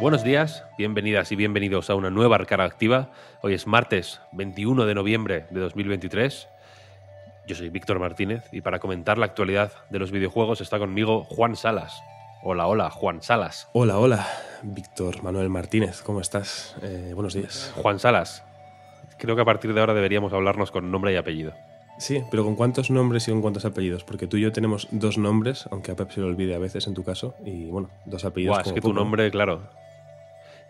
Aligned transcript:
Buenos 0.00 0.24
días, 0.24 0.64
bienvenidas 0.78 1.30
y 1.30 1.36
bienvenidos 1.36 1.90
a 1.90 1.94
una 1.94 2.08
nueva 2.08 2.36
Arcara 2.36 2.64
Activa. 2.64 3.10
Hoy 3.42 3.52
es 3.52 3.66
martes 3.66 4.18
21 4.32 4.86
de 4.86 4.94
noviembre 4.94 5.44
de 5.50 5.60
2023. 5.60 6.48
Yo 7.46 7.54
soy 7.54 7.68
Víctor 7.68 7.98
Martínez 7.98 8.44
y 8.50 8.62
para 8.62 8.78
comentar 8.78 9.18
la 9.18 9.26
actualidad 9.26 9.72
de 9.90 9.98
los 9.98 10.10
videojuegos 10.10 10.62
está 10.62 10.78
conmigo 10.78 11.24
Juan 11.24 11.54
Salas. 11.54 12.02
Hola, 12.42 12.66
hola, 12.66 12.88
Juan 12.88 13.20
Salas. 13.20 13.68
Hola, 13.74 13.98
hola, 13.98 14.26
Víctor 14.62 15.22
Manuel 15.22 15.50
Martínez, 15.50 16.00
¿cómo 16.00 16.22
estás? 16.22 16.76
Eh, 16.80 17.12
buenos 17.14 17.34
días. 17.34 17.70
Juan 17.76 17.98
Salas, 17.98 18.42
creo 19.18 19.36
que 19.36 19.42
a 19.42 19.44
partir 19.44 19.74
de 19.74 19.80
ahora 19.80 19.92
deberíamos 19.92 20.32
hablarnos 20.32 20.70
con 20.70 20.90
nombre 20.90 21.12
y 21.12 21.16
apellido. 21.16 21.52
Sí, 21.98 22.22
pero 22.30 22.42
¿con 22.42 22.56
cuántos 22.56 22.90
nombres 22.90 23.28
y 23.28 23.32
con 23.32 23.42
cuántos 23.42 23.66
apellidos? 23.66 24.04
Porque 24.04 24.26
tú 24.26 24.38
y 24.38 24.40
yo 24.40 24.50
tenemos 24.50 24.88
dos 24.92 25.18
nombres, 25.18 25.68
aunque 25.70 25.92
a 25.92 25.96
Pep 25.96 26.10
se 26.10 26.22
lo 26.22 26.28
olvide 26.28 26.54
a 26.54 26.58
veces 26.58 26.86
en 26.86 26.94
tu 26.94 27.04
caso, 27.04 27.34
y 27.44 27.66
bueno, 27.66 27.90
dos 28.06 28.24
apellidos. 28.24 28.56
Buah, 28.56 28.66
es 28.66 28.72
que 28.72 28.80
tu 28.80 28.94
nombre, 28.94 29.30
claro. 29.30 29.68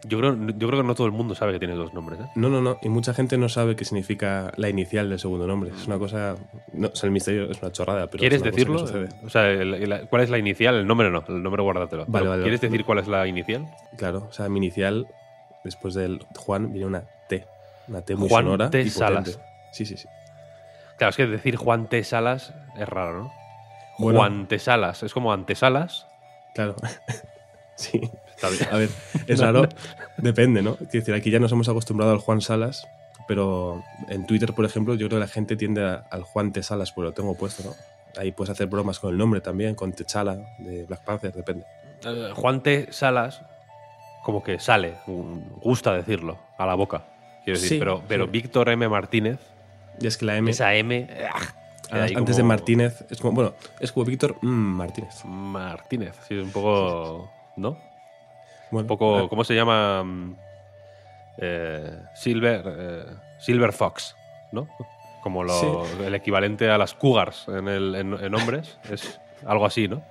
Yo 0.05 0.19
creo, 0.19 0.35
yo 0.35 0.69
creo 0.69 0.81
que 0.81 0.87
no 0.87 0.95
todo 0.95 1.07
el 1.07 1.13
mundo 1.13 1.35
sabe 1.35 1.53
que 1.53 1.59
tienes 1.59 1.77
dos 1.77 1.93
nombres. 1.93 2.21
¿eh? 2.21 2.27
No, 2.35 2.49
no, 2.49 2.63
no, 2.63 2.79
y 2.81 2.89
mucha 2.89 3.13
gente 3.13 3.37
no 3.37 3.51
sabe 3.51 3.77
qué 3.77 3.85
significa 3.85 4.51
la 4.57 4.71
inicial 4.71 5.11
del 5.11 5.19
segundo 5.19 5.47
nombre. 5.47 5.73
Es 5.77 5.87
una 5.87 5.99
cosa. 5.99 6.37
No, 6.73 6.89
o 6.89 6.97
sea, 6.97 7.07
el 7.07 7.13
misterio 7.13 7.51
es 7.51 7.61
una 7.61 7.71
chorrada, 7.71 8.07
pero. 8.07 8.21
¿Quieres 8.21 8.43
decirlo? 8.43 8.83
O 9.25 9.29
sea, 9.29 9.51
el- 9.51 9.75
el- 9.75 10.09
¿cuál 10.09 10.23
es 10.23 10.31
la 10.31 10.39
inicial? 10.39 10.77
El 10.77 10.87
nombre 10.87 11.11
no, 11.11 11.23
el 11.29 11.43
nombre 11.43 11.63
guárdatelo. 11.63 12.07
Vale, 12.09 12.29
vale, 12.29 12.43
¿Quieres 12.43 12.61
decir 12.63 12.85
cuál 12.87 12.99
es 13.01 13.09
la 13.09 13.27
inicial? 13.27 13.67
Claro, 13.99 14.27
o 14.31 14.33
sea, 14.33 14.49
mi 14.49 14.57
inicial, 14.59 15.07
después 15.65 15.93
del 15.95 16.21
Juan, 16.35 16.73
viene 16.73 16.87
una 16.87 17.05
T. 17.29 17.45
Una 17.89 18.01
T 18.01 18.17
muy 18.17 18.29
Juan 18.31 18.45
sonora. 18.45 18.71
T. 18.71 18.81
y. 18.81 18.89
Salas. 18.91 19.39
Sí, 19.73 19.85
sí, 19.85 19.97
sí. 19.99 20.09
Claro, 20.97 21.11
es 21.11 21.17
que 21.17 21.27
decir 21.27 21.57
Juan 21.57 21.89
T. 21.89 22.03
Salas 22.05 22.55
es 22.79 22.89
raro, 22.89 23.25
¿no? 23.25 23.33
Bueno. 23.99 24.19
Juan 24.19 24.49
T. 24.49 24.59
Salas, 24.59 25.03
es 25.03 25.13
como 25.13 25.31
antesalas. 25.33 26.07
Claro. 26.55 26.75
sí. 27.75 28.01
A 28.71 28.77
ver, 28.77 28.89
es 29.27 29.39
raro, 29.41 29.69
depende, 30.17 30.63
¿no? 30.63 30.77
Quiero 30.77 30.91
decir, 30.93 31.15
aquí 31.15 31.31
ya 31.31 31.39
nos 31.39 31.53
hemos 31.53 31.69
acostumbrado 31.69 32.13
al 32.13 32.19
Juan 32.19 32.41
Salas, 32.41 32.87
pero 33.29 33.83
en 34.09 34.27
Twitter, 34.27 34.53
por 34.55 34.65
ejemplo, 34.65 34.95
yo 34.95 35.09
creo 35.09 35.19
que 35.21 35.27
la 35.27 35.29
gente 35.33 35.57
tiende 35.57 35.85
a- 35.85 36.05
al 36.11 36.23
Juan 36.23 36.53
T. 36.53 36.63
Salas, 36.63 36.93
pues 36.93 37.05
lo 37.05 37.13
tengo 37.13 37.35
puesto, 37.37 37.63
¿no? 37.65 37.75
Ahí 38.21 38.33
puedes 38.33 38.51
hacer 38.51 38.67
bromas 38.67 38.99
con 38.99 39.11
el 39.13 39.19
nombre 39.19 39.41
también, 39.41 39.75
con 39.75 39.93
Techala 39.93 40.37
de 40.59 40.85
Black 40.87 41.05
Panther, 41.05 41.33
depende. 41.33 41.65
Eh, 42.05 42.33
Juan 42.35 42.61
T. 42.63 42.89
Salas, 42.91 43.43
como 44.25 44.43
que 44.43 44.59
sale, 44.59 44.95
gusta 45.07 45.93
decirlo, 45.95 46.39
a 46.59 46.67
la 46.67 46.75
boca. 46.75 47.05
Quiero 47.45 47.59
decir, 47.61 47.77
Sí, 47.77 47.79
pero, 47.79 48.03
pero 48.09 48.25
sí. 48.25 48.31
Víctor 48.33 48.69
M. 48.69 48.89
Martínez, 48.89 49.39
Y 50.01 50.07
es 50.07 50.17
que 50.19 50.25
la 50.27 50.37
M, 50.37 50.51
esa 50.51 50.75
M. 50.75 51.07
ah, 51.33 51.41
ahí 51.93 52.15
antes 52.17 52.37
de 52.37 52.43
como 52.43 52.49
Martínez, 52.49 53.05
es 53.11 53.19
como, 53.21 53.33
bueno, 53.35 53.55
es 53.79 53.93
como 53.93 54.05
Víctor 54.07 54.37
mm, 54.43 54.47
Martínez. 54.49 55.25
Martínez, 55.25 56.17
sí, 56.27 56.35
un 56.35 56.51
poco. 56.51 57.31
¿No? 57.57 57.77
Bueno, 58.71 58.85
Un 58.85 58.87
poco. 58.87 59.29
¿Cómo 59.29 59.45
se 59.45 59.55
llama? 59.55 60.03
Mm, 60.05 60.37
eh, 61.39 61.99
Silver. 62.15 62.63
eh, 62.67 63.05
Silver 63.39 63.73
Fox, 63.73 64.15
¿no? 64.53 64.69
Como 65.23 65.45
lo- 65.45 65.59
Sí. 65.87 66.03
el 66.05 66.15
equivalente 66.15 66.71
a 66.71 66.79
las 66.79 66.95
Cougars 66.95 67.47
en, 67.49 67.69
el, 67.69 67.95
en, 67.95 68.15
en 68.15 68.35
hombres. 68.35 68.79
Es 68.91 69.21
algo 69.47 69.65
así, 69.67 69.89
¿no? 69.89 70.03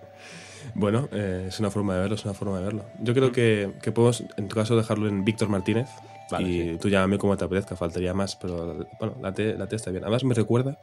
Bueno, 0.74 1.08
eh, 1.12 1.46
es 1.48 1.60
una 1.60 1.72
forma 1.72 1.94
de 1.96 2.02
verlo, 2.02 2.16
es 2.16 2.26
una 2.26 2.34
forma 2.34 2.58
de 2.60 2.64
verlo. 2.66 2.86
Yo 3.00 3.14
Mm. 3.14 3.16
creo 3.16 3.32
que, 3.32 3.72
que 3.82 3.92
podemos, 3.92 4.24
en 4.38 4.48
tu 4.48 4.56
caso, 4.56 4.76
dejarlo 4.76 5.08
en 5.08 5.24
Víctor 5.24 5.50
Martínez. 5.50 5.88
Vale, 6.32 6.48
y 6.48 6.70
sí. 6.74 6.78
tú 6.80 6.90
llámame 6.90 7.18
como 7.18 7.36
te 7.38 7.46
apetezca, 7.46 7.76
faltaría 7.76 8.14
más, 8.14 8.36
pero 8.36 8.86
bueno, 9.00 9.16
la 9.20 9.32
T, 9.34 9.56
la 9.58 9.66
T 9.68 9.76
está 9.76 9.90
bien. 9.90 10.04
Además 10.04 10.24
me 10.24 10.36
recuerda, 10.36 10.78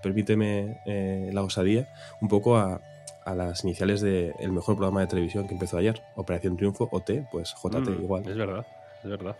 permíteme 0.00 0.80
eh, 0.86 1.30
la 1.32 1.42
osadía, 1.42 1.88
un 2.20 2.28
poco 2.28 2.56
a, 2.56 2.80
a 3.24 3.34
las 3.34 3.64
iniciales 3.64 4.00
del 4.00 4.52
mejor 4.52 4.76
programa 4.76 5.00
de 5.00 5.06
televisión 5.06 5.46
que 5.46 5.54
empezó 5.54 5.78
ayer, 5.78 6.02
Operación 6.16 6.56
Triunfo, 6.56 6.88
OT, 6.90 7.10
pues 7.30 7.54
JT 7.54 7.90
Mm, 7.90 8.02
igual. 8.02 8.28
Es 8.28 8.36
verdad, 8.36 8.66
es 9.02 9.10
verdad. 9.10 9.36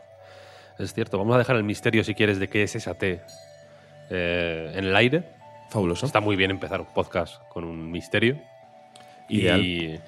Es 0.78 0.94
cierto. 0.94 1.18
Vamos 1.18 1.34
a 1.34 1.38
dejar 1.38 1.56
el 1.56 1.64
misterio, 1.64 2.02
si 2.04 2.14
quieres, 2.14 2.38
de 2.38 2.48
qué 2.48 2.62
es 2.62 2.74
esa 2.74 2.94
T 2.94 3.20
eh, 4.10 4.72
en 4.74 4.84
el 4.84 4.96
aire. 4.96 5.24
Fabuloso. 5.70 6.06
Está 6.06 6.20
muy 6.20 6.36
bien 6.36 6.50
empezar 6.50 6.80
un 6.80 6.86
podcast 6.86 7.42
con 7.48 7.64
un 7.64 7.90
misterio. 7.90 8.40
Ideal. 9.28 9.60
Y 9.60 10.00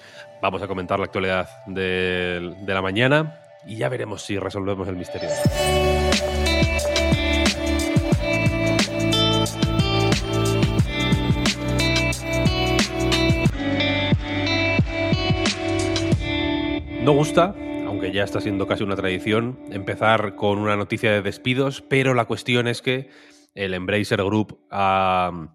vamos 0.42 0.62
a 0.62 0.66
comentar 0.66 0.98
la 0.98 1.06
actualidad 1.06 1.48
de, 1.66 2.54
de 2.60 2.74
la 2.74 2.82
mañana 2.82 3.41
y 3.66 3.76
ya 3.76 3.88
veremos 3.88 4.22
si 4.22 4.38
resolvemos 4.38 4.88
el 4.88 4.96
misterio. 4.96 5.30
No 17.04 17.12
gusta, 17.12 17.54
aunque 17.87 18.12
ya 18.12 18.25
está 18.25 18.41
siendo 18.41 18.66
casi 18.66 18.82
una 18.82 18.97
tradición, 18.97 19.59
empezar 19.70 20.37
con 20.37 20.59
una 20.59 20.75
noticia 20.75 21.12
de 21.12 21.20
despidos, 21.20 21.82
pero 21.82 22.15
la 22.15 22.25
cuestión 22.25 22.66
es 22.66 22.81
que 22.81 23.10
el 23.53 23.75
Embracer 23.75 24.25
Group 24.25 24.59
ha 24.70 25.31
mm, 25.31 25.48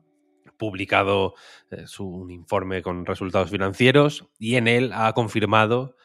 publicado 0.57 1.33
eh, 1.71 1.87
su, 1.87 2.07
un 2.07 2.29
informe 2.29 2.83
con 2.83 3.03
resultados 3.03 3.49
financieros 3.49 4.29
y 4.37 4.57
en 4.57 4.67
él 4.67 4.91
ha 4.93 5.11
confirmado 5.13 5.95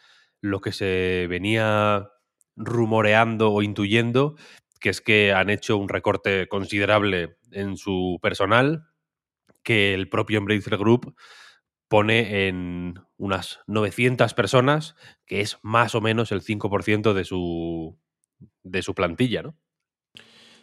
lo 0.41 0.63
que 0.63 0.73
se 0.73 1.27
venía 1.29 2.09
rumoreando 2.57 3.53
o 3.53 3.61
intuyendo, 3.61 4.37
que 4.81 4.89
es 4.89 5.03
que 5.03 5.35
han 5.35 5.51
hecho 5.51 5.77
un 5.77 5.91
recorte 5.91 6.49
considerable 6.49 7.37
en 7.53 7.77
su 7.77 8.19
personal, 8.23 8.87
que 9.63 9.93
el 9.93 10.09
propio 10.09 10.39
Embracer 10.39 10.79
Group 10.79 11.15
pone 11.95 12.49
en 12.49 12.99
unas 13.19 13.61
900 13.69 14.35
personas, 14.35 14.97
que 15.27 15.43
es 15.43 15.61
más 15.63 15.95
o 15.95 16.01
menos 16.01 16.33
el 16.33 16.43
5% 16.43 17.13
de 17.13 17.23
su, 17.25 17.97
de 18.65 18.83
su 18.83 18.97
plantilla, 18.97 19.43
¿no? 19.45 19.57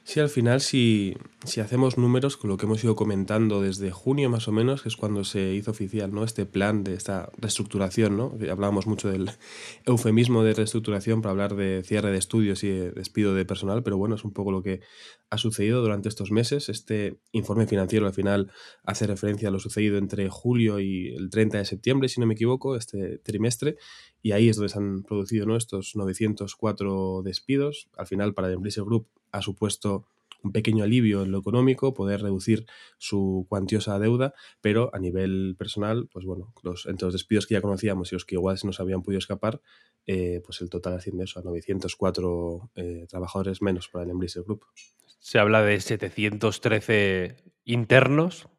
Sí, 0.03 0.19
al 0.19 0.29
final, 0.29 0.62
si, 0.62 1.16
si 1.45 1.62
hacemos 1.62 1.97
números 2.00 2.35
con 2.35 2.50
lo 2.50 2.57
que 2.57 2.66
hemos 2.66 2.84
ido 2.84 2.95
comentando 2.95 3.62
desde 3.62 3.91
junio 3.91 4.31
más 4.31 4.47
o 4.47 4.51
menos, 4.51 4.81
que 4.81 4.89
es 4.89 4.97
cuando 4.97 5.23
se 5.23 5.53
hizo 5.53 5.72
oficial 5.72 6.12
¿no? 6.12 6.23
este 6.23 6.47
plan 6.47 6.84
de 6.84 6.95
esta 6.95 7.31
reestructuración, 7.38 8.17
¿no? 8.17 8.35
Que 8.38 8.50
hablábamos 8.50 8.88
mucho 8.88 9.12
del 9.12 9.29
eufemismo 9.85 10.44
de 10.44 10.56
reestructuración 10.56 11.22
para 11.22 11.31
hablar 11.31 11.56
de 11.56 11.84
cierre 11.85 12.12
de 12.12 12.17
estudios 12.17 12.63
y 12.63 12.69
de 12.69 12.91
despido 12.91 13.35
de 13.35 13.45
personal, 13.45 13.84
pero 13.84 13.95
bueno, 13.95 14.16
es 14.16 14.25
un 14.25 14.34
poco 14.34 14.51
lo 14.51 14.63
que 14.63 14.81
ha 15.29 15.38
sucedido 15.38 15.81
durante 15.81 16.09
estos 16.09 16.31
meses. 16.31 16.68
Este 16.68 17.19
informe 17.31 17.68
financiero 17.68 18.07
al 18.07 18.13
final 18.13 18.51
hace 18.83 19.06
referencia 19.06 19.50
a 19.50 19.51
lo 19.51 19.59
sucedido 19.59 20.00
entre 20.00 20.29
julio 20.29 20.79
y 20.79 21.09
el 21.16 21.29
30 21.29 21.59
de 21.59 21.66
septiembre, 21.66 22.09
si 22.09 22.19
no 22.19 22.25
me 22.25 22.33
equivoco, 22.33 22.75
este 22.75 23.19
trimestre, 23.19 23.78
y 24.23 24.31
ahí 24.31 24.50
es 24.50 24.56
donde 24.56 24.69
se 24.69 24.79
han 24.79 25.03
producido 25.03 25.45
¿no? 25.45 25.56
estos 25.56 25.95
904 25.95 27.22
despidos. 27.23 27.88
Al 27.97 28.07
final, 28.07 28.33
para 28.33 28.47
el 28.47 28.56
Embracer 28.56 28.83
Group 28.83 29.07
ha 29.31 29.42
supuesto 29.42 30.08
un 30.44 30.52
pequeño 30.52 30.84
alivio 30.84 31.24
en 31.24 31.31
lo 31.31 31.40
económico, 31.40 31.94
poder 31.94 32.22
reducir 32.22 32.66
su 32.97 33.46
cuantiosa 33.50 34.00
deuda, 34.00 34.34
pero 34.59 34.90
a 34.94 35.00
nivel 35.00 35.56
personal, 35.58 36.08
pues 36.12 36.25
bueno, 36.25 36.53
los, 36.64 36.86
entre 36.86 37.06
los 37.06 37.13
despidos 37.13 37.45
que 37.45 37.54
ya 37.54 37.62
conocíamos 37.62 38.12
y 38.12 38.16
los 38.16 38.25
que 38.25 38.36
igual 38.36 38.57
se 38.57 38.68
nos 38.68 38.80
habían 38.80 39.04
podido 39.04 39.19
escapar, 39.19 39.62
eh, 40.07 40.42
pues 40.44 40.62
el 40.62 40.69
total 40.69 40.94
asciende 40.94 41.25
eso 41.25 41.39
a 41.39 41.44
904 41.44 42.72
eh, 42.75 43.06
trabajadores 43.07 43.62
menos 43.62 43.88
para 43.89 44.06
el 44.06 44.12
Embracer 44.12 44.44
Group. 44.44 44.66
Se 45.19 45.38
habla 45.38 45.62
de 45.62 45.80
713 45.80 47.36
internos, 47.66 48.50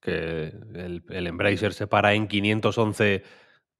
que 0.00 0.54
el, 0.74 1.04
el 1.10 1.26
Embracer 1.26 1.74
se 1.74 1.86
para 1.86 2.14
en 2.14 2.28
511 2.28 3.22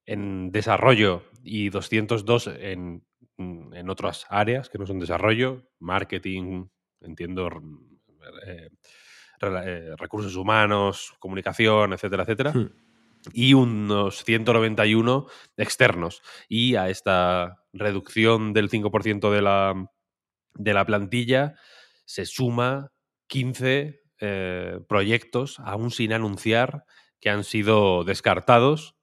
en 0.05 0.51
desarrollo 0.53 1.23
y 1.45 1.69
202 1.69 2.49
en, 2.59 3.05
en 3.39 3.89
otras 3.89 4.27
áreas 4.29 4.69
que 4.69 4.79
no 4.79 4.87
son 4.87 4.99
desarrollo, 4.99 5.63
marketing, 5.79 6.67
entiendo, 7.01 7.49
eh, 8.47 8.69
eh, 9.41 9.95
recursos 9.97 10.35
humanos, 10.35 11.15
comunicación, 11.21 11.93
etcétera, 11.93 12.25
etcétera. 12.25 12.53
Hmm. 12.53 12.71
Y 13.33 13.55
unos 13.55 14.25
191 14.25 15.27
externos. 15.57 16.23
Y 16.49 16.77
a 16.77 16.89
esta 16.89 17.65
reducción 17.73 18.53
del 18.53 18.71
5% 18.71 19.31
de 19.31 19.43
la, 19.43 19.91
de 20.55 20.75
la 20.75 20.85
plantilla 20.85 21.55
se 22.05 22.27
suma 22.27 22.91
15 23.29 24.01
eh, 24.21 24.81
proyectos 24.89 25.61
aún 25.61 25.91
sin 25.91 26.13
anunciar 26.13 26.85
que 27.21 27.31
han 27.31 27.45
sido 27.45 28.03
descartados 28.05 28.98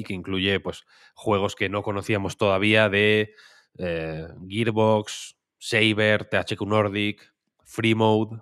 y 0.00 0.04
que 0.04 0.14
incluye 0.14 0.60
pues, 0.60 0.84
juegos 1.14 1.54
que 1.54 1.68
no 1.68 1.82
conocíamos 1.82 2.36
todavía 2.36 2.88
de 2.88 3.34
eh, 3.78 4.26
Gearbox, 4.48 5.36
Saber, 5.58 6.24
THQ 6.24 6.62
Nordic, 6.66 7.34
Free 7.64 7.94
Mode. 7.94 8.38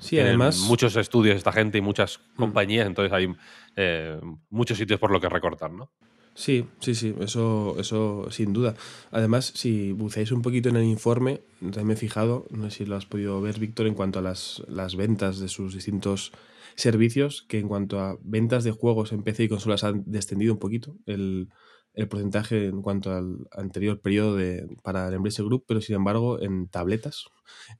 Sí, 0.00 0.18
además. 0.18 0.58
Muchos 0.58 0.96
estudios 0.96 1.36
esta 1.36 1.52
gente 1.52 1.78
y 1.78 1.80
muchas 1.80 2.18
mm. 2.18 2.36
compañías, 2.36 2.86
entonces 2.86 3.12
hay 3.12 3.28
eh, 3.76 4.20
muchos 4.50 4.76
sitios 4.76 4.98
por 4.98 5.12
lo 5.12 5.20
que 5.20 5.28
recortar, 5.28 5.70
¿no? 5.70 5.90
Sí, 6.34 6.66
sí, 6.80 6.94
sí, 6.94 7.14
eso, 7.20 7.76
eso 7.78 8.28
sin 8.30 8.52
duda. 8.52 8.74
Además, 9.10 9.52
si 9.56 9.92
buceáis 9.92 10.30
un 10.30 10.42
poquito 10.42 10.68
en 10.68 10.76
el 10.76 10.84
informe, 10.84 11.42
también 11.60 11.86
me 11.88 11.92
he 11.94 11.96
fijado, 11.96 12.46
no 12.50 12.70
sé 12.70 12.78
si 12.78 12.86
lo 12.86 12.94
has 12.94 13.06
podido 13.06 13.40
ver, 13.40 13.58
Víctor, 13.58 13.88
en 13.88 13.94
cuanto 13.94 14.20
a 14.20 14.22
las, 14.22 14.62
las 14.68 14.94
ventas 14.94 15.40
de 15.40 15.48
sus 15.48 15.74
distintos 15.74 16.32
servicios, 16.78 17.42
que 17.42 17.58
en 17.58 17.68
cuanto 17.68 17.98
a 17.98 18.18
ventas 18.22 18.62
de 18.62 18.70
juegos 18.70 19.12
en 19.12 19.24
PC 19.24 19.44
y 19.44 19.48
consolas 19.48 19.82
han 19.82 20.04
descendido 20.06 20.52
un 20.52 20.60
poquito 20.60 20.96
el, 21.06 21.48
el 21.94 22.06
porcentaje 22.06 22.66
en 22.66 22.82
cuanto 22.82 23.12
al 23.12 23.48
anterior 23.50 24.00
periodo 24.00 24.36
de, 24.36 24.68
para 24.84 25.08
el 25.08 25.14
Embracer 25.14 25.44
Group, 25.44 25.64
pero 25.66 25.80
sin 25.80 25.96
embargo 25.96 26.40
en 26.40 26.68
tabletas 26.68 27.24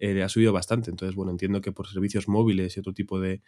eh, 0.00 0.20
ha 0.24 0.28
subido 0.28 0.52
bastante. 0.52 0.90
Entonces, 0.90 1.14
bueno, 1.14 1.30
entiendo 1.30 1.60
que 1.60 1.70
por 1.70 1.86
servicios 1.86 2.26
móviles 2.26 2.76
y 2.76 2.80
otro 2.80 2.92
tipo 2.92 3.20
de, 3.20 3.40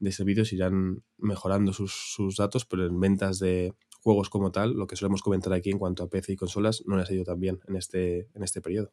de 0.00 0.10
servicios 0.10 0.52
irán 0.52 1.04
mejorando 1.18 1.72
sus, 1.72 1.92
sus, 1.92 2.36
datos, 2.36 2.64
pero 2.64 2.86
en 2.86 2.98
ventas 2.98 3.38
de 3.38 3.74
juegos 4.00 4.28
como 4.28 4.50
tal, 4.50 4.72
lo 4.72 4.88
que 4.88 4.96
solemos 4.96 5.22
comentar 5.22 5.52
aquí 5.52 5.70
en 5.70 5.78
cuanto 5.78 6.02
a 6.02 6.08
PC 6.08 6.32
y 6.32 6.36
consolas, 6.36 6.82
no 6.86 6.96
les 6.96 7.08
ha 7.08 7.14
ido 7.14 7.24
tan 7.24 7.38
bien 7.38 7.60
en 7.68 7.76
este, 7.76 8.28
en 8.34 8.42
este 8.42 8.60
periodo. 8.60 8.92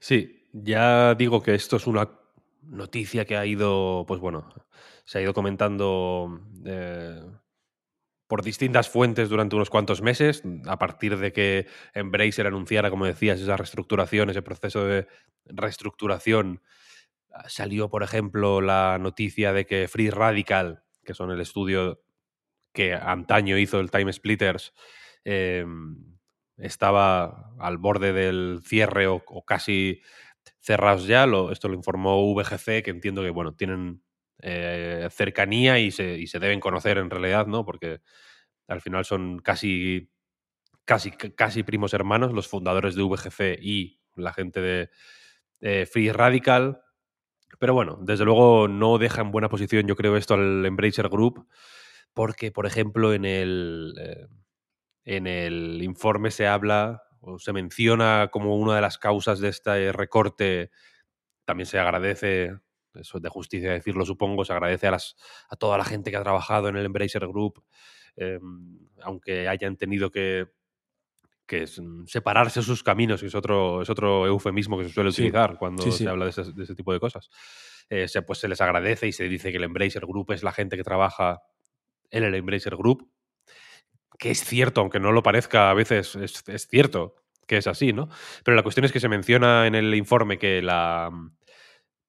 Sí, 0.00 0.48
ya 0.54 1.14
digo 1.14 1.42
que 1.42 1.54
esto 1.54 1.76
es 1.76 1.86
una 1.86 2.23
noticia 2.66 3.24
que 3.24 3.36
ha 3.36 3.46
ido, 3.46 4.04
pues 4.06 4.20
bueno, 4.20 4.52
se 5.04 5.18
ha 5.18 5.22
ido 5.22 5.34
comentando 5.34 6.40
eh, 6.64 7.22
por 8.26 8.42
distintas 8.42 8.88
fuentes 8.88 9.28
durante 9.28 9.56
unos 9.56 9.70
cuantos 9.70 10.02
meses, 10.02 10.42
a 10.66 10.78
partir 10.78 11.18
de 11.18 11.32
que 11.32 11.66
Embracer 11.92 12.46
anunciara, 12.46 12.90
como 12.90 13.04
decías, 13.04 13.40
esa 13.40 13.56
reestructuración, 13.56 14.30
ese 14.30 14.42
proceso 14.42 14.84
de 14.84 15.06
reestructuración. 15.44 16.62
Salió, 17.46 17.90
por 17.90 18.02
ejemplo, 18.02 18.60
la 18.60 18.98
noticia 18.98 19.52
de 19.52 19.66
que 19.66 19.88
Free 19.88 20.10
Radical, 20.10 20.84
que 21.04 21.14
son 21.14 21.30
el 21.30 21.40
estudio 21.40 22.02
que 22.72 22.94
antaño 22.94 23.58
hizo 23.58 23.78
el 23.80 23.90
Time 23.90 24.12
Splitters, 24.12 24.72
em, 25.24 26.14
estaba 26.56 27.54
al 27.58 27.78
borde 27.78 28.12
del 28.12 28.60
cierre 28.64 29.06
o, 29.06 29.22
casi 29.46 30.00
cerrados 30.64 31.06
ya. 31.06 31.26
esto 31.52 31.68
lo 31.68 31.74
informó 31.74 32.34
VGC, 32.34 32.82
que 32.82 32.90
entiendo 32.90 33.22
que 33.22 33.30
bueno, 33.30 33.54
tienen 33.54 34.02
eh, 34.40 35.08
cercanía 35.10 35.78
y 35.78 35.90
se, 35.90 36.18
y 36.18 36.26
se, 36.26 36.38
deben 36.38 36.60
conocer 36.60 36.98
en 36.98 37.10
realidad, 37.10 37.46
¿no? 37.46 37.64
Porque 37.64 38.00
al 38.66 38.80
final 38.80 39.04
son 39.04 39.38
casi, 39.40 40.10
casi, 40.84 41.10
casi 41.12 41.62
primos 41.62 41.94
hermanos, 41.94 42.32
los 42.32 42.48
fundadores 42.48 42.94
de 42.94 43.02
VGC 43.02 43.58
y 43.60 44.00
la 44.16 44.32
gente 44.32 44.60
de 44.60 44.90
eh, 45.60 45.86
Free 45.86 46.10
Radical. 46.12 46.80
Pero 47.58 47.74
bueno, 47.74 47.98
desde 48.00 48.24
luego 48.24 48.68
no 48.68 48.98
deja 48.98 49.20
en 49.20 49.30
buena 49.30 49.48
posición, 49.48 49.86
yo 49.86 49.96
creo, 49.96 50.16
esto 50.16 50.34
al 50.34 50.64
Embracer 50.66 51.08
Group 51.08 51.46
porque, 52.14 52.52
por 52.52 52.64
ejemplo, 52.64 53.12
en 53.12 53.24
el, 53.24 53.94
eh, 54.00 54.28
en 55.04 55.26
el 55.26 55.82
informe 55.82 56.30
se 56.30 56.46
habla 56.46 57.03
o 57.26 57.38
se 57.38 57.52
menciona 57.52 58.28
como 58.30 58.56
una 58.56 58.76
de 58.76 58.80
las 58.80 58.98
causas 58.98 59.40
de 59.40 59.48
este 59.48 59.92
recorte, 59.92 60.70
también 61.44 61.66
se 61.66 61.78
agradece, 61.78 62.56
eso 62.94 63.16
es 63.16 63.22
de 63.22 63.28
justicia 63.28 63.72
decirlo, 63.72 64.04
supongo, 64.04 64.44
se 64.44 64.52
agradece 64.52 64.86
a, 64.86 64.92
las, 64.92 65.16
a 65.48 65.56
toda 65.56 65.78
la 65.78 65.84
gente 65.84 66.10
que 66.10 66.16
ha 66.16 66.22
trabajado 66.22 66.68
en 66.68 66.76
el 66.76 66.86
Embracer 66.86 67.26
Group, 67.26 67.64
em, 68.16 68.78
aunque 69.02 69.48
hayan 69.48 69.76
tenido 69.76 70.10
que, 70.10 70.48
que 71.46 71.66
separarse 72.06 72.62
sus 72.62 72.82
caminos, 72.82 73.20
que 73.20 73.26
es 73.26 73.34
otro, 73.34 73.82
es 73.82 73.90
otro 73.90 74.26
eufemismo 74.26 74.78
que 74.78 74.84
se 74.84 74.90
suele 74.90 75.10
utilizar 75.10 75.58
cuando 75.58 75.90
se 75.90 76.08
habla 76.08 76.26
de 76.26 76.30
ese, 76.30 76.74
tipo 76.74 76.92
de 76.92 77.00
cosas. 77.00 77.30
Eh, 77.90 78.08
se, 78.08 78.22
pues 78.22 78.38
se 78.38 78.48
les 78.48 78.60
agradece 78.60 79.06
y 79.06 79.12
se 79.12 79.28
dice 79.28 79.50
que 79.50 79.58
el 79.58 79.64
Embracer 79.64 80.06
Group 80.06 80.32
es 80.32 80.42
la 80.42 80.52
gente 80.52 80.76
que 80.76 80.84
trabaja 80.84 81.42
en 82.10 82.24
el 82.24 82.34
Embracer 82.34 82.76
Group, 82.76 83.10
que 84.18 84.30
es 84.30 84.44
cierto, 84.44 84.80
aunque 84.80 85.00
no 85.00 85.12
lo 85.12 85.22
parezca 85.22 85.70
a 85.70 85.74
veces, 85.74 86.16
es, 86.16 86.68
cierto 86.68 87.16
que 87.46 87.58
es 87.58 87.66
así, 87.66 87.92
¿no? 87.92 88.08
Pero 88.42 88.56
la 88.56 88.62
cuestión 88.62 88.84
es 88.86 88.92
que 88.92 89.00
se 89.00 89.08
menciona 89.08 89.66
en 89.66 89.74
el 89.74 89.94
informe 89.94 90.38
que 90.38 90.62
la 90.62 91.10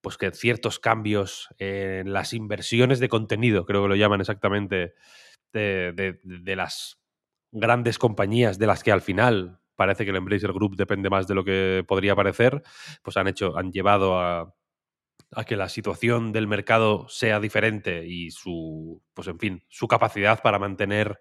pues 0.02 0.18
que 0.18 0.30
ciertos 0.32 0.80
cambios 0.80 1.50
en 1.58 2.14
las 2.14 2.34
inversiones 2.34 3.00
de 3.00 3.10
contenido, 3.10 3.66
creo 3.66 3.82
que 3.82 3.90
lo 3.90 3.96
llaman 3.96 4.22
exactamente, 4.22 4.94
de, 5.52 6.20
de, 6.24 6.56
las 6.56 7.00
grandes 7.52 7.98
compañías 7.98 8.60
de 8.60 8.68
las 8.68 8.84
que 8.84 8.92
al 8.92 9.02
final 9.02 9.62
parece 9.76 10.04
que 10.04 10.12
el 10.12 10.18
Embracer 10.18 10.54
Group 10.54 10.76
depende 10.76 11.10
más 11.10 11.26
de 11.28 11.34
lo 11.34 11.44
que 11.44 11.84
podría 11.88 12.16
parecer, 12.16 12.62
pues 13.02 13.18
han 13.18 13.28
hecho, 13.28 13.58
han 13.58 13.72
llevado 13.72 14.20
a, 14.20 14.54
a 15.32 15.44
que 15.44 15.56
la 15.56 15.70
situación 15.70 16.32
del 16.32 16.48
mercado 16.48 17.08
sea 17.10 17.40
diferente 17.40 18.06
y 18.06 18.32
su, 18.32 19.02
pues 19.14 19.28
en 19.28 19.40
fin, 19.40 19.64
su 19.70 19.88
capacidad 19.88 20.42
para 20.42 20.60
mantener 20.60 21.20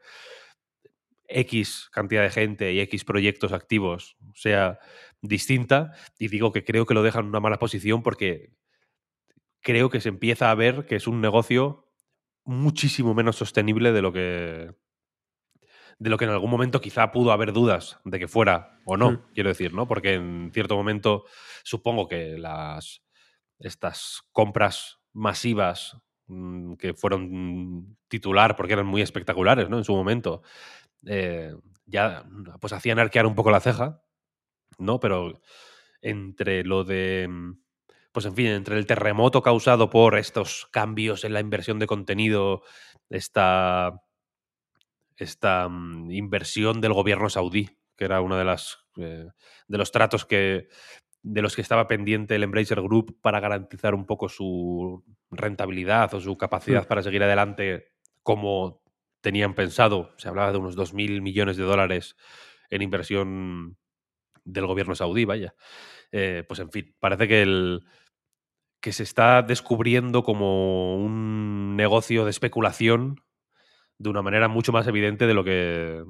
X 1.29 1.89
cantidad 1.93 2.23
de 2.23 2.31
gente 2.31 2.73
y 2.73 2.81
X 2.81 3.05
proyectos 3.05 3.53
activos 3.53 4.17
sea 4.35 4.79
distinta. 5.21 5.93
Y 6.19 6.29
digo 6.29 6.53
que 6.53 6.65
creo 6.65 6.87
que 6.87 6.95
lo 6.95 7.03
dejan 7.03 7.25
en 7.25 7.29
una 7.31 7.41
mala 7.41 7.59
posición 7.59 8.03
porque 8.03 8.53
creo 9.61 9.91
que 9.91 10.01
se 10.01 10.11
empieza 10.11 10.51
a 10.51 10.55
ver 10.55 10.87
que 10.87 10.97
es 10.97 11.07
un 11.07 11.21
negocio 11.21 11.91
muchísimo 12.45 13.15
menos 13.15 13.37
sostenible 13.37 13.93
de 13.93 14.03
lo 14.03 14.13
que 14.13 14.75
de 15.99 16.11
lo 16.11 16.19
que 16.19 16.25
en 16.25 16.33
algún 16.33 16.51
momento 16.51 16.81
quizá 16.81 17.13
pudo 17.13 17.33
haber 17.33 17.53
dudas 17.53 18.01
de 18.05 18.19
que 18.19 18.29
fuera 18.29 18.81
o 18.85 18.97
no, 18.97 19.13
hmm. 19.13 19.23
quiero 19.33 19.49
decir, 19.49 19.73
¿no? 19.73 19.87
Porque 19.87 20.15
en 20.15 20.51
cierto 20.53 20.77
momento 20.77 21.25
supongo 21.63 22.09
que 22.09 22.37
las 22.37 23.05
estas 23.59 24.23
compras 24.33 24.99
masivas 25.13 25.97
mm, 26.27 26.75
que 26.75 26.95
fueron 26.95 27.97
titular 28.09 28.57
porque 28.57 28.75
eran 28.75 28.87
muy 28.87 29.03
espectaculares 29.03 29.69
¿no? 29.69 29.79
en 29.79 29.85
su 29.85 29.95
momento, 29.95 30.43
eh, 31.07 31.55
ya 31.87 32.25
pues 32.61 32.73
hacían 32.73 32.99
arquear 32.99 33.27
un 33.27 33.35
poco 33.35 33.51
la 33.51 33.61
ceja, 33.61 34.03
¿no? 34.79 35.01
Pero 35.01 35.41
entre 36.01 36.65
lo 36.65 36.85
de, 36.85 37.27
mm, 37.29 37.59
pues 38.13 38.27
en 38.27 38.35
fin, 38.35 38.47
entre 38.47 38.77
el 38.79 38.87
terremoto 38.87 39.43
causado 39.43 39.91
por 39.91 40.17
estos 40.19 40.67
cambios 40.71 41.25
en 41.25 41.33
la 41.33 41.41
inversión 41.41 41.79
de 41.79 41.87
contenido, 41.87 42.63
esta, 43.11 44.03
esta 45.17 45.69
mm, 45.69 46.11
inversión 46.11 46.81
del 46.81 46.93
gobierno 46.93 47.29
saudí, 47.29 47.71
que 47.97 48.05
era 48.05 48.21
uno 48.21 48.37
de 48.37 48.45
las 48.45 48.79
eh, 48.97 49.29
de 49.67 49.79
los 49.79 49.91
tratos 49.93 50.25
que 50.25 50.69
de 51.23 51.43
los 51.43 51.57
que 51.57 51.63
estaba 51.63 51.89
pendiente 51.89 52.35
el 52.35 52.43
Embracer 52.43 52.83
Group 52.83 53.19
para 53.23 53.41
garantizar 53.41 53.95
un 53.95 54.05
poco 54.05 54.29
su 54.29 55.03
rentabilidad 55.31 56.13
o 56.13 56.21
su 56.21 56.37
capacidad 56.37 56.85
mm. 56.85 56.87
para 56.87 57.03
seguir 57.03 57.23
adelante 57.23 57.93
como 58.23 58.84
tenían 59.25 59.55
pensado. 59.55 60.13
Se 60.19 60.29
hablaba 60.29 60.53
de 60.53 60.59
unos 60.59 60.77
2.000 60.77 61.23
millones 61.23 61.57
de 61.57 61.65
dólares 61.65 62.15
en 62.69 62.83
inversión 62.83 63.79
del 64.45 64.67
gobierno 64.67 64.95
saudí, 64.95 65.25
vaya. 65.25 65.55
Eh, 66.13 66.45
pues 66.47 66.61
en 66.61 66.71
fin, 66.71 66.95
parece 67.01 67.27
que, 67.27 67.41
el, 67.41 67.85
que 68.83 68.93
se 68.93 69.03
está 69.03 69.41
descubriendo 69.41 70.25
como 70.25 70.97
un 70.97 71.75
negocio 71.75 72.25
de 72.25 72.31
especulación 72.31 73.23
de 73.97 74.11
una 74.11 74.21
manera 74.21 74.47
mucho 74.49 74.73
más 74.73 74.87
evidente 74.87 75.27
de 75.27 75.35
lo 75.35 75.43
que 75.43 76.05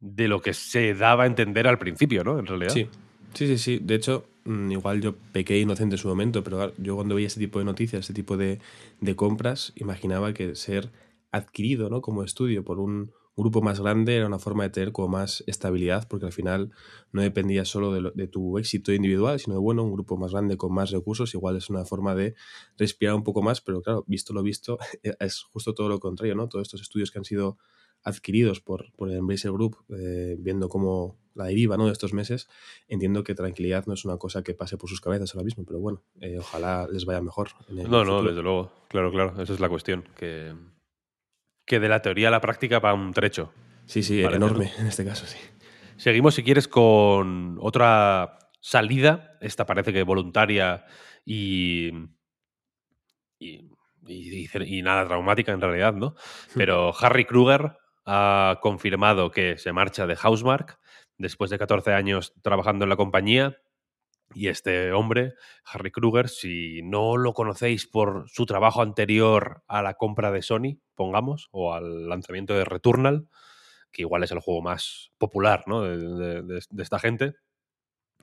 de 0.00 0.28
lo 0.28 0.42
que 0.42 0.52
se 0.52 0.92
daba 0.94 1.24
a 1.24 1.26
entender 1.26 1.66
al 1.66 1.78
principio, 1.78 2.22
¿no? 2.22 2.38
En 2.38 2.46
realidad. 2.46 2.72
Sí, 2.72 2.88
Sí, 3.34 3.46
sí, 3.46 3.58
sí. 3.58 3.78
De 3.80 3.94
hecho, 3.94 4.26
mm, 4.44 4.72
igual 4.72 5.00
yo 5.00 5.14
pequé 5.14 5.58
inocente 5.58 5.94
en 5.94 5.98
su 5.98 6.08
momento, 6.08 6.42
pero 6.42 6.74
yo 6.78 6.96
cuando 6.96 7.14
veía 7.14 7.28
ese 7.28 7.40
tipo 7.40 7.58
de 7.58 7.64
noticias, 7.64 8.04
ese 8.04 8.14
tipo 8.14 8.36
de, 8.36 8.58
de 9.00 9.16
compras, 9.16 9.72
imaginaba 9.76 10.32
que 10.32 10.54
ser 10.54 10.90
adquirido 11.32 11.90
¿no? 11.90 12.02
como 12.02 12.24
estudio 12.24 12.64
por 12.64 12.80
un 12.80 13.12
grupo 13.36 13.62
más 13.62 13.80
grande 13.80 14.16
era 14.16 14.26
una 14.26 14.38
forma 14.38 14.64
de 14.64 14.70
tener 14.70 14.92
como 14.92 15.08
más 15.08 15.42
estabilidad, 15.46 16.06
porque 16.08 16.26
al 16.26 16.32
final 16.32 16.70
no 17.12 17.22
dependía 17.22 17.64
solo 17.64 17.92
de, 17.92 18.12
de, 18.14 18.26
tu 18.28 18.58
éxito 18.58 18.92
individual, 18.92 19.40
sino 19.40 19.54
de, 19.54 19.60
bueno, 19.60 19.82
un 19.82 19.92
grupo 19.92 20.16
más 20.16 20.32
grande 20.32 20.56
con 20.56 20.72
más 20.72 20.90
recursos, 20.90 21.34
igual 21.34 21.56
es 21.56 21.70
una 21.70 21.84
forma 21.84 22.14
de 22.14 22.34
respirar 22.76 23.14
un 23.14 23.24
poco 23.24 23.42
más, 23.42 23.60
pero 23.60 23.80
claro, 23.82 24.04
visto 24.06 24.32
lo 24.32 24.42
visto, 24.42 24.78
es 25.20 25.42
justo 25.42 25.74
todo 25.74 25.88
lo 25.88 25.98
contrario, 26.00 26.34
¿no? 26.34 26.48
Todos 26.48 26.68
estos 26.68 26.82
estudios 26.82 27.10
que 27.10 27.18
han 27.18 27.24
sido 27.24 27.58
adquiridos 28.02 28.60
por, 28.60 28.92
por 28.92 29.10
el 29.10 29.16
Embracer 29.16 29.52
Group, 29.52 29.76
eh, 29.90 30.36
viendo 30.38 30.68
cómo 30.68 31.18
la 31.34 31.44
deriva 31.44 31.76
¿no? 31.76 31.86
de 31.86 31.92
estos 31.92 32.12
meses, 32.12 32.48
entiendo 32.88 33.22
que 33.22 33.34
tranquilidad 33.34 33.86
no 33.86 33.94
es 33.94 34.04
una 34.04 34.16
cosa 34.16 34.42
que 34.42 34.54
pase 34.54 34.76
por 34.76 34.88
sus 34.88 35.00
cabezas 35.00 35.34
ahora 35.34 35.44
mismo, 35.44 35.64
pero 35.64 35.80
bueno, 35.80 36.02
eh, 36.20 36.38
ojalá 36.38 36.88
les 36.90 37.04
vaya 37.04 37.20
mejor. 37.20 37.50
no, 37.68 38.04
no, 38.04 38.22
desde 38.22 38.42
luego, 38.42 38.72
claro, 38.88 39.10
claro, 39.10 39.40
esa 39.42 39.52
es 39.52 39.60
la 39.60 39.68
cuestión, 39.68 40.04
que, 40.16 40.54
que 41.70 41.78
de 41.78 41.88
la 41.88 42.02
teoría 42.02 42.26
a 42.26 42.32
la 42.32 42.40
práctica 42.40 42.80
va 42.80 42.92
un 42.94 43.12
trecho. 43.12 43.52
Sí, 43.86 44.02
sí, 44.02 44.24
enorme 44.24 44.72
en 44.76 44.88
este 44.88 45.04
caso, 45.04 45.24
sí. 45.24 45.38
Seguimos, 45.96 46.34
si 46.34 46.42
quieres, 46.42 46.66
con 46.66 47.58
otra 47.60 48.40
salida, 48.60 49.38
esta 49.40 49.66
parece 49.66 49.92
que 49.92 50.02
voluntaria 50.02 50.84
y, 51.24 51.92
y 53.38 53.70
y, 54.08 54.82
nada 54.82 55.06
traumática 55.06 55.52
en 55.52 55.60
realidad, 55.60 55.94
¿no? 55.94 56.16
Pero 56.56 56.92
Harry 56.98 57.24
Kruger 57.24 57.76
ha 58.04 58.58
confirmado 58.60 59.30
que 59.30 59.56
se 59.56 59.72
marcha 59.72 60.08
de 60.08 60.16
Housemark 60.16 60.76
después 61.18 61.50
de 61.50 61.58
14 61.58 61.92
años 61.92 62.32
trabajando 62.42 62.84
en 62.84 62.88
la 62.88 62.96
compañía. 62.96 63.58
Y 64.34 64.48
este 64.48 64.92
hombre, 64.92 65.34
Harry 65.64 65.92
Kruger, 65.92 66.28
si 66.28 66.82
no 66.82 67.16
lo 67.16 67.32
conocéis 67.32 67.86
por 67.86 68.28
su 68.28 68.44
trabajo 68.44 68.82
anterior 68.82 69.62
a 69.68 69.82
la 69.82 69.94
compra 69.94 70.32
de 70.32 70.42
Sony, 70.42 70.80
pongamos, 71.00 71.48
o 71.50 71.72
al 71.72 72.10
lanzamiento 72.10 72.52
de 72.52 72.66
Returnal, 72.66 73.26
que 73.90 74.02
igual 74.02 74.22
es 74.22 74.32
el 74.32 74.40
juego 74.40 74.60
más 74.60 75.12
popular 75.16 75.64
¿no? 75.66 75.80
de, 75.80 76.60
esta 76.76 76.98
gente, 76.98 77.36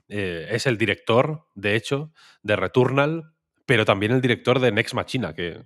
eh, 0.06 0.46
es 0.52 0.66
el 0.66 0.78
director, 0.78 1.48
de 1.56 1.74
hecho, 1.74 2.12
de 2.44 2.54
Returnal, 2.54 3.32
pero 3.66 3.84
también 3.84 4.12
el 4.12 4.20
director 4.20 4.60
de 4.60 4.70
Next 4.70 4.94
Machina, 4.94 5.34
que 5.34 5.64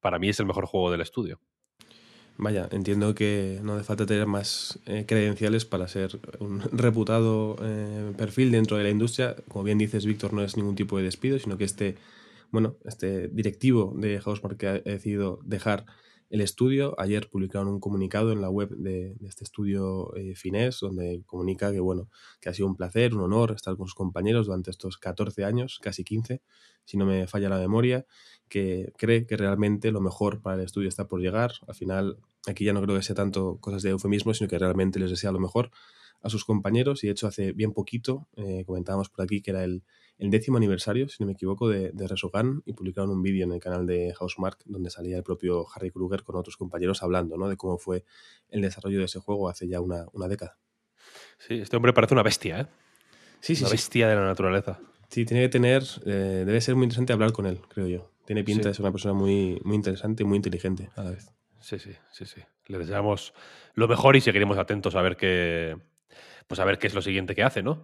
para 0.00 0.18
mí 0.18 0.30
es 0.30 0.40
el 0.40 0.46
mejor 0.46 0.64
juego 0.64 0.90
del 0.90 1.02
estudio. 1.02 1.42
Vaya, 2.38 2.68
entiendo 2.72 3.14
que 3.14 3.60
no 3.62 3.74
hace 3.74 3.84
falta 3.84 4.06
tener 4.06 4.26
más 4.26 4.78
eh, 4.86 5.04
credenciales 5.06 5.66
para 5.66 5.88
ser 5.88 6.18
un 6.38 6.62
reputado 6.72 7.56
eh, 7.60 8.14
perfil 8.16 8.50
dentro 8.50 8.78
de 8.78 8.84
la 8.84 8.90
industria. 8.90 9.36
Como 9.48 9.62
bien 9.62 9.76
dices, 9.76 10.06
Víctor, 10.06 10.32
no 10.32 10.42
es 10.42 10.56
ningún 10.56 10.74
tipo 10.74 10.96
de 10.96 11.04
despido, 11.04 11.38
sino 11.38 11.58
que 11.58 11.64
este, 11.64 11.96
bueno, 12.50 12.76
este 12.86 13.28
directivo 13.28 13.92
de 13.94 14.20
Housemark 14.20 14.64
ha 14.64 14.72
decidido 14.78 15.38
dejar 15.44 15.84
el 16.30 16.40
estudio. 16.40 16.94
Ayer 16.98 17.28
publicaron 17.28 17.68
un 17.68 17.80
comunicado 17.80 18.32
en 18.32 18.40
la 18.40 18.50
web 18.50 18.70
de, 18.70 19.16
este 19.24 19.44
estudio 19.44 20.14
eh, 20.16 20.34
finés, 20.34 20.80
donde 20.80 21.22
comunica 21.26 21.72
que, 21.72 21.80
bueno, 21.80 22.08
que 22.40 22.48
ha 22.48 22.54
sido 22.54 22.68
un 22.68 22.76
placer, 22.76 23.14
un 23.14 23.22
honor 23.22 23.52
estar 23.52 23.76
con 23.76 23.86
sus 23.86 23.94
compañeros 23.94 24.46
durante 24.46 24.70
estos 24.70 24.98
14 24.98 25.44
años, 25.44 25.78
casi 25.82 26.04
15, 26.04 26.42
si 26.84 26.96
no 26.96 27.06
me 27.06 27.26
falla 27.26 27.48
la 27.48 27.58
memoria, 27.58 28.06
que 28.48 28.92
cree 28.96 29.26
que 29.26 29.36
realmente 29.36 29.90
lo 29.90 30.00
mejor 30.00 30.42
para 30.42 30.56
el 30.56 30.64
estudio 30.64 30.88
está 30.88 31.08
por 31.08 31.20
llegar. 31.20 31.52
Al 31.66 31.74
final, 31.74 32.18
aquí 32.46 32.64
ya 32.64 32.72
no 32.72 32.82
creo 32.82 32.96
que 32.96 33.02
sea 33.02 33.16
tanto 33.16 33.58
cosas 33.60 33.82
de 33.82 33.90
eufemismo, 33.90 34.34
sino 34.34 34.48
que 34.48 34.58
realmente 34.58 34.98
les 34.98 35.10
desea 35.10 35.32
lo 35.32 35.40
mejor 35.40 35.70
a 36.26 36.30
sus 36.30 36.44
compañeros. 36.44 37.02
Y 37.04 37.06
de 37.06 37.12
hecho, 37.12 37.26
hace 37.26 37.52
bien 37.52 37.72
poquito 37.72 38.28
eh, 38.36 38.64
comentábamos 38.66 39.08
por 39.08 39.24
aquí 39.24 39.42
que 39.42 39.52
era 39.52 39.64
el 39.64 39.82
el 40.18 40.30
décimo 40.30 40.56
aniversario, 40.56 41.08
si 41.08 41.16
no 41.20 41.26
me 41.26 41.32
equivoco, 41.32 41.68
de, 41.68 41.90
de 41.92 42.08
Resogan 42.08 42.62
y 42.64 42.72
publicaron 42.72 43.10
un 43.10 43.22
vídeo 43.22 43.44
en 43.44 43.52
el 43.52 43.60
canal 43.60 43.86
de 43.86 44.14
Housemark 44.14 44.58
donde 44.64 44.90
salía 44.90 45.16
el 45.16 45.22
propio 45.22 45.66
Harry 45.74 45.90
Kruger 45.90 46.22
con 46.22 46.36
otros 46.36 46.56
compañeros 46.56 47.02
hablando 47.02 47.36
¿no? 47.36 47.48
de 47.48 47.56
cómo 47.56 47.76
fue 47.76 48.04
el 48.48 48.62
desarrollo 48.62 48.98
de 48.98 49.04
ese 49.04 49.18
juego 49.18 49.48
hace 49.48 49.68
ya 49.68 49.80
una, 49.80 50.06
década. 50.28 50.58
Sí, 51.38 51.54
este 51.54 51.76
hombre 51.76 51.92
parece 51.92 52.14
una 52.14 52.22
bestia, 52.22 52.60
¿eh? 52.60 52.66
Sí, 53.40 53.54
sí. 53.54 53.64
Una 53.64 53.70
bestia 53.70 54.08
de 54.08 54.14
la 54.14 54.24
naturaleza. 54.24 54.80
Sí, 55.08 55.24
tiene 55.24 55.44
que 55.44 55.48
tener. 55.50 55.84
Eh, 56.06 56.44
debe 56.46 56.60
ser 56.60 56.74
muy 56.74 56.84
interesante 56.84 57.12
hablar 57.12 57.32
con 57.32 57.46
él, 57.46 57.60
creo 57.68 57.86
yo. 57.86 58.10
Tiene 58.24 58.42
pinta 58.42 58.68
de 58.68 58.74
ser 58.74 58.82
una 58.82 58.90
persona 58.90 59.14
muy, 59.14 59.60
muy 59.62 59.76
interesante 59.76 60.22
y 60.22 60.26
muy 60.26 60.36
inteligente 60.36 60.90
a 60.96 61.04
la 61.04 61.10
vez. 61.10 61.30
Sí, 61.60 61.78
sí, 61.78 61.92
sí, 62.10 62.24
sí. 62.24 62.40
Le 62.66 62.78
deseamos 62.78 63.34
lo 63.74 63.86
mejor 63.86 64.16
y 64.16 64.20
seguiremos 64.20 64.56
atentos 64.56 64.96
a 64.96 65.02
ver 65.02 65.16
qué. 65.16 65.76
Pues 66.48 66.60
a 66.60 66.64
ver 66.64 66.78
qué 66.78 66.86
es 66.86 66.94
lo 66.94 67.02
siguiente 67.02 67.34
que 67.34 67.42
hace, 67.42 67.62
¿no? 67.62 67.82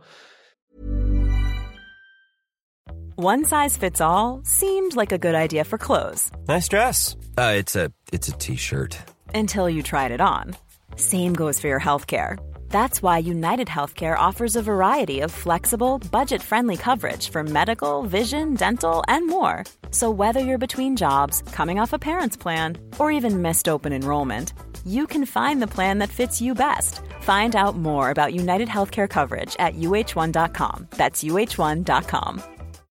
One 3.17 3.45
size 3.45 3.77
fits 3.77 4.01
all 4.01 4.41
seemed 4.45 4.97
like 4.97 5.13
a 5.13 5.19
good 5.19 5.35
idea 5.35 5.65
for 5.65 5.79
clothes. 5.79 6.31
Nice 6.49 6.69
dress. 6.69 7.15
Uh, 7.37 7.53
it's 7.57 7.77
a 7.77 7.93
it's 8.13 8.29
a 8.29 8.33
t-shirt. 8.33 8.97
Until 9.35 9.69
you 9.69 9.83
tried 9.83 10.11
it 10.13 10.21
on. 10.21 10.57
Same 10.97 11.35
goes 11.35 11.61
for 11.61 11.69
your 11.69 11.81
healthcare. 11.81 12.37
That's 12.71 13.03
why 13.03 13.19
United 13.19 13.69
Healthcare 13.69 14.19
offers 14.19 14.57
a 14.57 14.63
variety 14.63 15.21
of 15.21 15.31
flexible, 15.31 15.99
budget-friendly 16.11 16.79
coverage 16.79 17.29
for 17.29 17.45
medical, 17.45 18.03
vision, 18.03 18.55
dental, 18.55 19.05
and 19.09 19.29
more. 19.29 19.65
So 19.91 20.11
whether 20.11 20.41
you're 20.41 20.59
between 20.67 20.97
jobs, 20.97 21.43
coming 21.53 21.79
off 21.79 21.93
a 21.93 21.99
parent's 21.99 22.37
plan, 22.37 22.79
or 22.99 23.11
even 23.11 23.43
missed 23.43 23.69
open 23.69 23.93
enrollment, 23.93 24.55
you 24.87 25.07
can 25.07 25.27
find 25.27 25.61
the 25.61 25.75
plan 25.77 25.99
that 25.99 26.11
fits 26.11 26.41
you 26.41 26.55
best. 26.55 27.01
Find 27.21 27.55
out 27.55 27.77
more 27.77 28.11
about 28.11 28.35
United 28.35 28.69
Healthcare 28.69 29.09
coverage 29.09 29.57
at 29.59 29.75
uh1.com. 29.75 30.89
That's 30.91 31.23
uh1.com. 31.23 32.43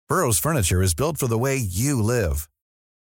Burrow's 0.09 0.39
furniture 0.39 0.81
is 0.81 0.95
built 0.95 1.17
for 1.19 1.27
the 1.27 1.37
way 1.37 1.55
you 1.55 2.01
live. 2.01 2.49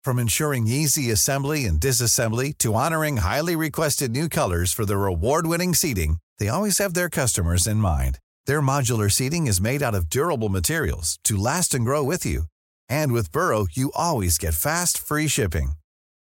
From 0.03 0.19
ensuring 0.19 0.67
easy 0.67 1.09
assembly 1.09 1.65
and 1.65 1.79
disassembly 1.79 2.55
to 2.59 2.75
honoring 2.75 3.17
highly 3.17 3.55
requested 3.55 4.11
new 4.11 4.29
colors 4.29 4.71
for 4.71 4.85
their 4.85 5.05
award-winning 5.05 5.73
seating, 5.73 6.17
they 6.37 6.49
always 6.49 6.77
have 6.77 6.93
their 6.93 7.09
customers 7.09 7.65
in 7.65 7.77
mind. 7.77 8.19
Their 8.45 8.61
modular 8.61 9.11
seating 9.11 9.47
is 9.47 9.59
made 9.59 9.81
out 9.81 9.95
of 9.95 10.09
durable 10.09 10.49
materials 10.49 11.17
to 11.23 11.35
last 11.35 11.73
and 11.73 11.83
grow 11.83 12.03
with 12.03 12.27
you. 12.27 12.43
And 12.87 13.11
with 13.11 13.31
Burrow, 13.31 13.65
you 13.71 13.91
always 13.95 14.37
get 14.37 14.53
fast, 14.53 14.97
free 14.97 15.27
shipping. 15.27 15.71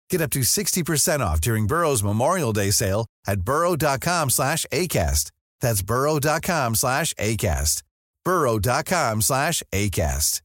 Get 0.09 0.21
up 0.21 0.31
to 0.31 0.41
60% 0.41 1.21
off 1.21 1.41
during 1.41 1.67
Burrow's 1.67 2.03
Memorial 2.03 2.53
Day 2.53 2.71
sale 2.71 3.07
at 3.27 3.43
burrow.com 3.43 4.31
slash 4.31 4.65
ACAST. 4.73 5.31
That's 5.61 5.83
burrow.com 5.83 6.75
slash 6.75 7.13
ACAST. 7.15 7.83
burrow.com 8.25 9.21
slash 9.21 9.63
ACAST. 9.73 10.41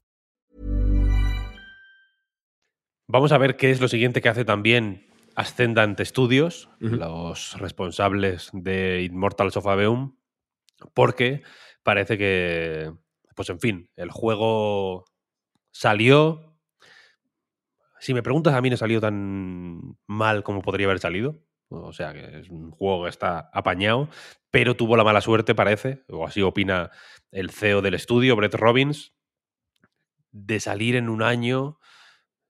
Vamos 3.14 3.34
a 3.34 3.38
ver 3.38 3.58
qué 3.58 3.72
es 3.72 3.82
lo 3.82 3.90
siguiente 3.90 4.22
que 4.22 4.30
hace 4.30 4.46
también 4.46 5.06
Ascendant 5.36 6.00
Studios, 6.00 6.70
los 6.80 7.60
responsables 7.60 8.50
de 8.54 9.04
Immortals 9.04 9.58
of 9.58 9.68
Aveum, 9.68 10.16
porque 10.94 11.44
parece 11.84 12.18
que, 12.18 12.94
pues 13.36 13.50
en 13.50 13.60
fin, 13.60 13.90
el 13.98 14.12
juego 14.12 15.04
salió. 15.72 16.51
Si 18.02 18.16
me 18.16 18.24
preguntas, 18.24 18.56
a 18.56 18.62
mí 18.62 18.70
no 18.72 18.78
salió 18.78 19.00
tan 19.00 19.96
mal 20.08 20.42
como 20.44 20.64
podría 20.64 20.88
haber 20.88 20.98
salido. 20.98 21.40
O 21.70 21.94
sea, 21.94 22.14
que 22.14 22.40
es 22.40 22.50
un 22.50 22.72
juego 22.72 23.04
que 23.04 23.10
está 23.10 23.52
apañado, 23.54 24.10
pero 24.50 24.76
tuvo 24.76 24.98
la 24.98 25.04
mala 25.04 25.22
suerte, 25.22 25.54
parece, 25.54 26.04
o 26.10 26.26
así 26.26 26.42
opina 26.42 26.90
el 27.30 27.52
CEO 27.52 27.84
del 27.84 27.94
estudio, 27.94 28.36
Brett 28.36 28.56
Robbins, 28.56 29.14
de 30.32 30.60
salir 30.60 30.96
en 30.96 31.10
un 31.10 31.22
año 31.22 31.78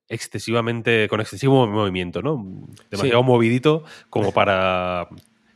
excesivamente, 0.07 1.07
con 1.09 1.19
excesivo 1.19 1.67
movimiento, 1.67 2.21
¿no? 2.21 2.65
Demasiado 2.89 3.21
movidito 3.21 3.83
como 4.09 4.31
para, 4.31 5.09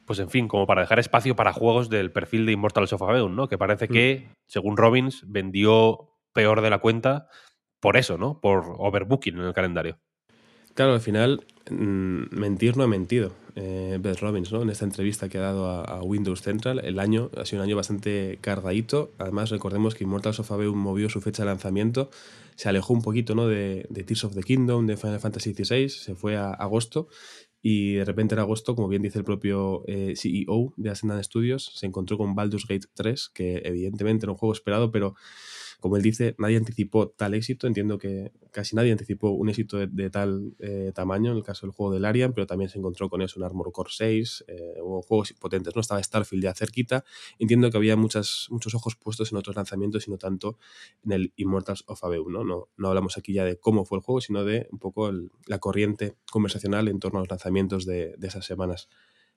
pues 0.06 0.20
en 0.20 0.30
fin, 0.30 0.50
como 0.50 0.68
para 0.68 0.82
dejar 0.82 1.00
espacio 1.00 1.38
para 1.38 1.54
juegos 1.54 1.90
del 1.90 2.12
perfil 2.12 2.46
de 2.46 2.52
Immortals 2.52 2.92
of 2.92 3.02
Aveum, 3.02 3.34
¿no? 3.34 3.48
Que 3.48 3.58
parece 3.58 3.88
que, 3.88 4.28
mm. 4.28 4.34
según 4.46 4.76
Robbins, 4.76 5.24
vendió 5.26 6.12
peor 6.34 6.62
de 6.62 6.70
la 6.70 6.80
cuenta 6.80 7.30
por 7.86 7.98
eso, 7.98 8.18
¿no? 8.18 8.40
Por 8.42 8.64
overbooking 8.80 9.36
en 9.36 9.46
el 9.46 9.54
calendario. 9.54 10.00
Claro, 10.74 10.94
al 10.94 11.02
final, 11.02 11.46
mm, 11.70 12.36
mentir 12.36 12.78
no 12.78 12.84
ha 12.84 12.88
mentido. 12.88 13.34
Eh, 13.54 14.00
Beth 14.02 14.22
Robbins, 14.22 14.52
¿no? 14.52 14.64
En 14.64 14.72
esta 14.72 14.86
entrevista 14.86 15.30
que 15.30 15.38
ha 15.38 15.42
dado 15.42 15.70
a, 15.70 16.02
Windows 16.02 16.42
Central, 16.42 16.82
el 16.84 16.98
año 16.98 17.30
ha 17.38 17.46
sido 17.46 17.62
un 17.62 17.68
año 17.68 17.76
bastante 17.76 18.40
cargadito. 18.42 19.12
Además, 19.20 19.52
recordemos 19.52 19.94
que 19.94 20.04
Immortals 20.04 20.40
of 20.40 20.52
Aveum 20.52 20.80
movió 20.80 21.10
su 21.10 21.22
fecha 21.22 21.44
de 21.44 21.50
lanzamiento, 21.50 22.10
se 22.56 22.70
alejó 22.70 22.92
un 22.92 23.04
poquito, 23.04 23.36
¿no? 23.36 23.46
De, 23.46 23.88
Tears 23.94 24.24
of 24.24 24.34
the 24.34 24.42
Kingdom, 24.42 24.88
de 24.88 24.98
Final 24.98 25.20
Fantasy 25.20 25.54
XVI, 25.54 25.88
se 25.90 26.16
fue 26.16 26.38
a 26.38 26.54
agosto 26.54 27.08
y 27.62 27.94
de 27.94 28.06
repente 28.06 28.34
en 28.34 28.40
agosto, 28.40 28.76
como 28.76 28.88
bien 28.88 29.04
dice 29.04 29.20
el 29.20 29.26
propio 29.26 29.84
eh, 29.86 30.16
CEO 30.18 30.74
de 30.76 30.90
Ascendant 30.90 31.24
Studios, 31.24 31.72
se 31.76 31.86
encontró 31.86 32.18
con 32.18 32.34
Baldur's 32.34 32.66
Gate 32.68 32.88
3, 32.96 33.30
que 33.32 33.62
evidentemente 33.64 34.26
era 34.26 34.32
un 34.32 34.40
juego 34.40 34.54
esperado, 34.54 34.92
pero 34.92 35.14
como 35.86 35.98
él 35.98 36.02
dice, 36.02 36.34
nadie 36.40 36.58
anticipó 36.58 37.10
tal 37.10 37.36
éxito. 37.36 37.68
Entiendo 37.68 38.00
que 38.00 38.32
casi 38.50 38.76
nadie 38.76 38.92
anticipó 38.92 39.30
un 39.30 39.50
éxito 39.50 39.78
de, 39.78 40.10
tal 40.10 40.56
eh, 40.58 40.92
tamaño 40.96 41.30
en 41.30 41.38
el 41.38 41.44
caso 41.44 41.68
del 41.68 41.76
juego 41.76 41.94
del 41.94 42.06
Arian, 42.06 42.34
pero 42.34 42.48
también 42.48 42.72
se 42.72 42.80
encontró 42.80 43.08
con 43.08 43.22
eso 43.22 43.40
en 43.40 43.44
Armor 43.44 43.72
Core 43.72 43.92
6 43.94 44.46
eh, 44.48 44.78
o 44.82 45.04
juegos 45.04 45.34
potentes. 45.34 45.76
¿no? 45.76 45.82
Estaba 45.82 46.02
Starfield 46.02 46.42
ya 46.42 46.56
cerquita. 46.56 47.06
Entiendo 47.38 47.70
que 47.70 47.78
había 47.78 47.96
muchas, 47.98 48.48
muchos 48.50 48.74
ojos 48.74 48.96
puestos 48.96 49.32
en 49.32 49.38
otros 49.38 49.56
lanzamientos 49.56 50.08
y 50.08 50.10
no 50.10 50.18
tanto 50.18 50.58
en 51.04 51.12
el 51.12 51.34
Immortals 51.36 51.84
of 51.86 52.04
Aveum. 52.04 52.34
¿no? 52.34 52.44
No, 52.44 52.68
no 52.78 52.88
hablamos 52.88 53.20
aquí 53.20 53.34
ya 53.34 53.46
de 53.46 53.60
cómo 53.60 53.86
fue 53.86 54.00
el 54.00 54.04
juego, 54.04 54.22
sino 54.22 54.44
de 54.44 54.68
un 54.72 54.80
poco 54.80 55.12
la 55.46 55.60
corriente 55.60 56.16
conversacional 56.32 56.88
en 56.88 56.98
torno 56.98 57.20
a 57.20 57.22
los 57.22 57.30
lanzamientos 57.30 57.86
de, 57.86 58.16
de 58.18 58.28
esas 58.28 58.44
semanas 58.44 58.90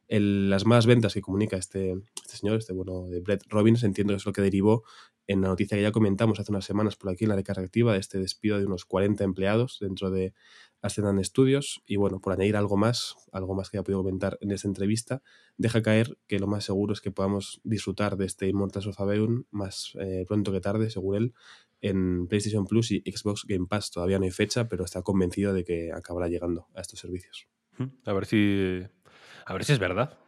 las 0.09 0.65
más 0.65 0.87
ventas 0.87 1.13
que 1.13 1.21
comunica 1.21 1.57
este, 1.57 1.93
este, 2.23 2.37
señor, 2.37 2.59
este 2.59 2.73
bueno 2.73 3.09
de 3.09 3.21
Brett 3.21 3.45
Robbins, 3.49 3.83
entiendo 3.83 4.15
que 4.15 4.17
es 4.17 4.25
lo 4.25 4.33
que 4.33 4.41
derivó 4.41 4.85
en 5.29 5.43
la 5.43 5.49
noticia 5.49 5.77
que 5.77 5.83
ya 5.83 5.93
comentamos 5.93 6.41
hace 6.41 6.51
unas 6.51 6.65
semanas 6.65 6.97
por 6.97 7.11
aquí 7.11 7.25
en 7.25 7.31
la 7.31 7.37
recarga 7.37 7.63
activa 7.63 7.93
de 7.93 8.01
este 8.01 8.19
despido 8.19 8.59
de 8.59 8.65
unos 8.65 8.87
40 8.87 9.23
empleados 9.23 9.79
dentro 9.81 10.11
de 10.11 10.33
Ascendant 10.81 11.23
Studios. 11.23 11.83
Y 11.87 11.97
bueno, 11.97 12.19
por 12.21 12.33
añadir 12.33 12.57
algo 12.57 12.77
más, 12.77 13.15
algo 13.31 13.55
más 13.55 13.69
que 13.69 13.77
ya 13.77 13.83
podido 13.83 14.03
comentar 14.03 14.39
en 14.41 14.51
esta 14.51 14.67
entrevista, 14.67 15.23
deja 15.59 15.83
caer 15.83 16.19
que 16.27 16.39
lo 16.39 16.47
más 16.47 16.65
seguro 16.65 16.95
es 16.95 17.03
que 17.03 17.11
podamos 17.11 17.61
disfrutar 17.63 18.17
de 18.17 18.25
este 18.25 18.49
Immortals 18.49 18.87
of 18.87 19.01
Aveum 19.01 19.45
más 19.51 19.93
eh, 20.01 20.25
pronto 20.27 20.51
que 20.51 20.61
tarde, 20.61 20.91
según 20.91 21.17
él, 21.17 21.35
en 21.83 22.27
PlayStation 22.27 22.67
Plus 22.67 22.91
y 22.91 23.01
Xbox 23.01 23.45
Game 23.47 23.67
Pass. 23.69 23.91
Todavía 23.91 24.19
no 24.19 24.25
hay 24.25 24.31
fecha, 24.31 24.67
pero 24.67 24.85
está 24.85 25.03
convencido 25.03 25.53
de 25.53 25.63
que 25.63 25.93
acabará 25.93 26.29
llegando 26.29 26.69
a 26.75 26.81
estos 26.81 26.99
servicios. 26.99 27.47
A 28.07 28.13
ver 28.13 28.27
si 28.27 28.83
a 29.45 29.53
ver 29.53 29.65
si 29.65 29.73
es 29.73 29.79
verdad. 29.79 30.19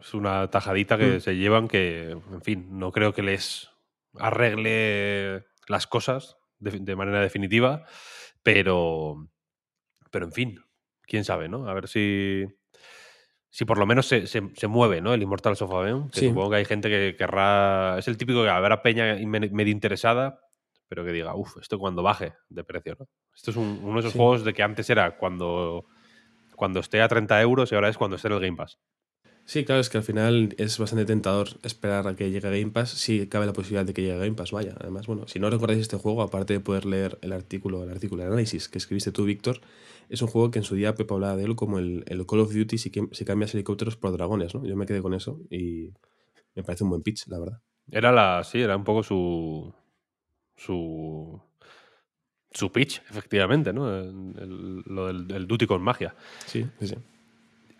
Es 0.00 0.14
una 0.14 0.50
tajadita 0.50 0.98
que 0.98 1.16
mm. 1.16 1.20
se 1.20 1.36
llevan 1.36 1.68
que, 1.68 2.10
en 2.10 2.42
fin, 2.42 2.78
no 2.78 2.90
creo 2.90 3.12
que 3.12 3.22
les 3.22 3.70
arregle 4.18 5.46
las 5.68 5.86
cosas 5.86 6.36
de, 6.58 6.96
manera 6.96 7.20
definitiva, 7.20 7.84
pero, 8.42 9.28
Pero 10.10 10.26
en 10.26 10.32
fin, 10.32 10.60
quién 11.02 11.24
sabe, 11.24 11.48
¿no? 11.48 11.68
A 11.68 11.74
ver 11.74 11.88
si. 11.88 12.46
Si 13.52 13.64
por 13.64 13.78
lo 13.78 13.86
menos 13.86 14.06
se, 14.06 14.28
se, 14.28 14.40
mueve, 14.68 15.00
¿no? 15.00 15.12
El 15.12 15.22
Immortal 15.22 15.56
Sofa 15.56 15.84
Que 16.12 16.28
supongo 16.28 16.50
que 16.50 16.56
hay 16.56 16.64
gente 16.64 16.88
que 16.88 17.16
querrá. 17.16 17.98
Es 17.98 18.06
el 18.06 18.16
típico 18.16 18.44
que 18.44 18.48
habrá 18.48 18.80
peña 18.80 19.16
medio 19.26 19.72
interesada, 19.72 20.40
pero 20.86 21.04
que 21.04 21.10
diga, 21.10 21.34
uff, 21.34 21.56
esto 21.60 21.76
cuando 21.78 22.04
baje 22.04 22.34
de 22.48 22.62
precio, 22.62 22.96
¿no? 22.98 23.08
Esto 23.34 23.50
es 23.50 23.56
uno 23.56 23.94
de 23.94 24.00
esos 24.00 24.12
juegos 24.12 24.44
de 24.44 24.52
que 24.52 24.62
antes 24.62 24.88
era 24.88 25.16
cuando, 25.16 25.86
cuando 26.54 26.78
esté 26.78 27.02
a 27.02 27.08
30 27.08 27.40
euros 27.42 27.72
y 27.72 27.74
ahora 27.74 27.88
es 27.88 27.98
cuando 27.98 28.16
esté 28.16 28.28
en 28.28 28.34
el 28.34 28.40
Game 28.40 28.56
Pass. 28.56 28.78
Sí, 29.50 29.64
claro, 29.64 29.80
es 29.80 29.90
que 29.90 29.98
al 29.98 30.04
final 30.04 30.54
es 30.58 30.78
bastante 30.78 31.04
tentador 31.04 31.48
esperar 31.64 32.06
a 32.06 32.14
que 32.14 32.30
llegue 32.30 32.46
a 32.46 32.52
Game 32.52 32.70
Pass 32.70 32.90
si 32.90 33.26
cabe 33.26 33.46
la 33.46 33.52
posibilidad 33.52 33.84
de 33.84 33.92
que 33.92 34.02
llegue 34.02 34.14
a 34.14 34.18
Game 34.18 34.34
Pass, 34.34 34.52
vaya. 34.52 34.76
Además, 34.78 35.08
bueno, 35.08 35.26
si 35.26 35.40
no 35.40 35.50
recordáis 35.50 35.80
este 35.80 35.96
juego, 35.96 36.22
aparte 36.22 36.52
de 36.52 36.60
poder 36.60 36.86
leer 36.86 37.18
el 37.20 37.32
artículo, 37.32 37.82
el 37.82 37.90
artículo 37.90 38.22
de 38.22 38.28
análisis 38.28 38.68
que 38.68 38.78
escribiste 38.78 39.10
tú, 39.10 39.24
Víctor, 39.24 39.60
es 40.08 40.22
un 40.22 40.28
juego 40.28 40.52
que 40.52 40.60
en 40.60 40.64
su 40.64 40.76
día 40.76 40.94
Pepe 40.94 41.12
hablaba 41.14 41.34
de 41.34 41.42
él 41.42 41.56
como 41.56 41.80
el, 41.80 42.04
Call 42.28 42.38
of 42.38 42.54
Duty 42.54 42.78
si, 42.78 42.92
si 43.10 43.24
cambias 43.24 43.52
helicópteros 43.52 43.96
por 43.96 44.12
dragones, 44.12 44.54
¿no? 44.54 44.64
Yo 44.64 44.76
me 44.76 44.86
quedé 44.86 45.02
con 45.02 45.14
eso 45.14 45.40
y 45.50 45.94
me 46.54 46.62
parece 46.62 46.84
un 46.84 46.90
buen 46.90 47.02
pitch, 47.02 47.26
la 47.26 47.40
verdad. 47.40 47.60
Era 47.90 48.12
la, 48.12 48.44
sí, 48.44 48.60
era 48.60 48.76
un 48.76 48.84
poco 48.84 49.02
su, 49.02 49.74
su, 50.54 51.42
su 52.52 52.70
pitch, 52.70 53.02
efectivamente, 53.10 53.72
¿no? 53.72 54.00
lo 54.86 55.12
del 55.12 55.48
Duty 55.48 55.66
con 55.66 55.82
magia. 55.82 56.14
Sí, 56.46 56.64
sí, 56.78 56.86
sí. 56.86 56.94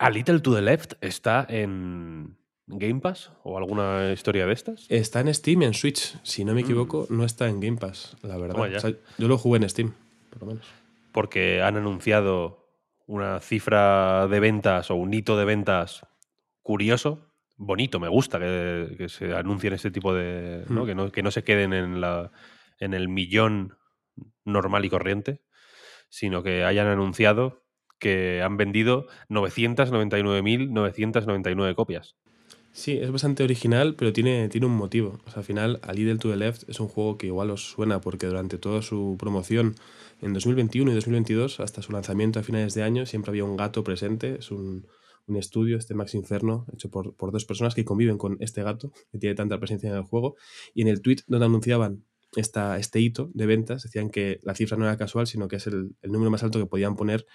¿A 0.01 0.09
Little 0.09 0.39
to 0.39 0.55
the 0.55 0.63
Left 0.63 0.93
está 0.99 1.45
en 1.47 2.35
Game 2.65 3.01
Pass 3.01 3.31
o 3.43 3.55
alguna 3.55 4.11
historia 4.11 4.47
de 4.47 4.53
estas? 4.53 4.87
Está 4.89 5.19
en 5.19 5.31
Steam, 5.31 5.61
en 5.61 5.75
Switch. 5.75 6.17
Si 6.23 6.43
no 6.43 6.55
me 6.55 6.61
equivoco, 6.61 7.05
mm. 7.07 7.15
no 7.15 7.23
está 7.23 7.47
en 7.47 7.59
Game 7.59 7.77
Pass, 7.77 8.17
la 8.23 8.35
verdad. 8.35 8.95
yo 9.19 9.27
lo 9.27 9.37
jugué 9.37 9.57
en 9.57 9.69
Steam, 9.69 9.93
por 10.31 10.41
lo 10.41 10.47
menos. 10.47 10.65
Porque 11.11 11.61
han 11.61 11.77
anunciado 11.77 12.67
una 13.05 13.39
cifra 13.41 14.27
de 14.27 14.39
ventas 14.39 14.89
o 14.89 14.95
un 14.95 15.13
hito 15.13 15.37
de 15.37 15.45
ventas 15.45 16.01
curioso, 16.63 17.31
bonito, 17.55 17.99
me 17.99 18.07
gusta 18.07 18.39
que, 18.39 19.05
se 19.07 19.35
anuncien 19.35 19.73
este 19.73 19.91
tipo 19.91 20.15
de. 20.15 20.65
Mm. 20.67 20.85
Que, 20.87 20.95
no, 20.95 21.11
que 21.11 21.21
no 21.21 21.29
se 21.29 21.43
queden 21.43 21.73
en, 21.73 22.01
la, 22.01 22.31
en 22.79 22.95
el 22.95 23.07
millón 23.07 23.77
normal 24.45 24.83
y 24.83 24.89
corriente, 24.89 25.43
sino 26.09 26.41
que 26.41 26.63
hayan 26.63 26.87
anunciado 26.87 27.61
que 28.01 28.41
han 28.41 28.57
vendido 28.57 29.05
999.999 29.29 31.75
copias. 31.75 32.17
Sí, 32.73 32.97
es 32.97 33.11
bastante 33.11 33.43
original, 33.43 33.95
pero 33.95 34.11
tiene, 34.11 34.49
tiene 34.49 34.65
un 34.65 34.75
motivo. 34.75 35.19
al 35.35 35.43
final, 35.43 35.79
A 35.83 35.93
Little 35.93 36.17
to 36.17 36.31
the 36.31 36.37
Left 36.37 36.67
es 36.67 36.79
un 36.79 36.87
juego 36.87 37.17
que 37.17 37.27
igual 37.27 37.51
os 37.51 37.69
suena 37.69 38.01
porque 38.01 38.27
durante 38.27 38.57
toda 38.57 38.81
su 38.81 39.17
promoción 39.19 39.75
en 40.21 40.33
2021 40.33 40.91
y 40.91 40.95
2022, 40.95 41.59
hasta 41.59 41.81
su 41.81 41.91
lanzamiento 41.91 42.39
a 42.39 42.43
finales 42.43 42.73
de 42.73 42.83
año, 42.83 43.05
siempre 43.05 43.29
había 43.29 43.43
un 43.43 43.57
gato 43.57 43.83
presente. 43.83 44.37
Es 44.39 44.51
un, 44.51 44.87
estudio, 45.37 45.77
este 45.77 45.93
Max 45.93 46.13
Inferno, 46.13 46.65
hecho 46.73 46.89
por, 46.89 47.15
por, 47.15 47.31
dos 47.31 47.45
personas 47.45 47.73
que 47.73 47.85
conviven 47.85 48.17
con 48.17 48.35
este 48.41 48.63
gato, 48.63 48.91
que 49.11 49.17
tiene 49.17 49.35
tanta 49.35 49.59
presencia 49.59 49.89
en 49.89 49.95
el 49.95 50.03
juego. 50.03 50.35
Y 50.73 50.81
en 50.81 50.89
el 50.89 51.01
tweet 51.01 51.19
donde 51.27 51.45
anunciaban 51.45 52.03
esta, 52.35 52.77
este 52.77 52.99
hito 52.99 53.29
de 53.33 53.45
ventas, 53.45 53.83
decían 53.83 54.09
que 54.09 54.39
la 54.43 54.55
cifra 54.55 54.77
no 54.77 54.85
era 54.85 54.97
casual, 54.97 55.27
sino 55.27 55.47
que 55.47 55.57
es 55.57 55.67
el, 55.67 55.95
número 56.03 56.31
más 56.31 56.43
alto 56.43 56.59
que 56.59 56.65
podían 56.65 56.95
poner 56.95 57.25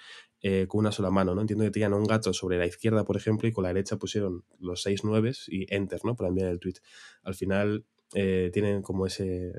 eh, 0.40 0.66
con 0.68 0.80
una 0.80 0.92
sola 0.92 1.10
mano. 1.10 1.34
¿no? 1.34 1.40
Entiendo 1.42 1.64
que 1.64 1.70
tenían 1.70 1.92
un 1.92 2.04
gato 2.04 2.32
sobre 2.32 2.58
la 2.58 2.66
izquierda, 2.66 3.04
por 3.04 3.16
ejemplo, 3.16 3.48
y 3.48 3.52
con 3.52 3.64
la 3.64 3.68
derecha 3.68 3.96
pusieron 3.98 4.44
los 4.58 4.82
seis 4.82 5.04
nueves 5.04 5.44
y 5.48 5.66
enter 5.74 6.00
¿no? 6.04 6.16
para 6.16 6.28
enviar 6.28 6.48
el 6.48 6.60
tweet. 6.60 6.76
Al 7.22 7.34
final 7.34 7.84
eh, 8.14 8.50
tienen 8.52 8.82
como 8.82 9.04
ese, 9.06 9.52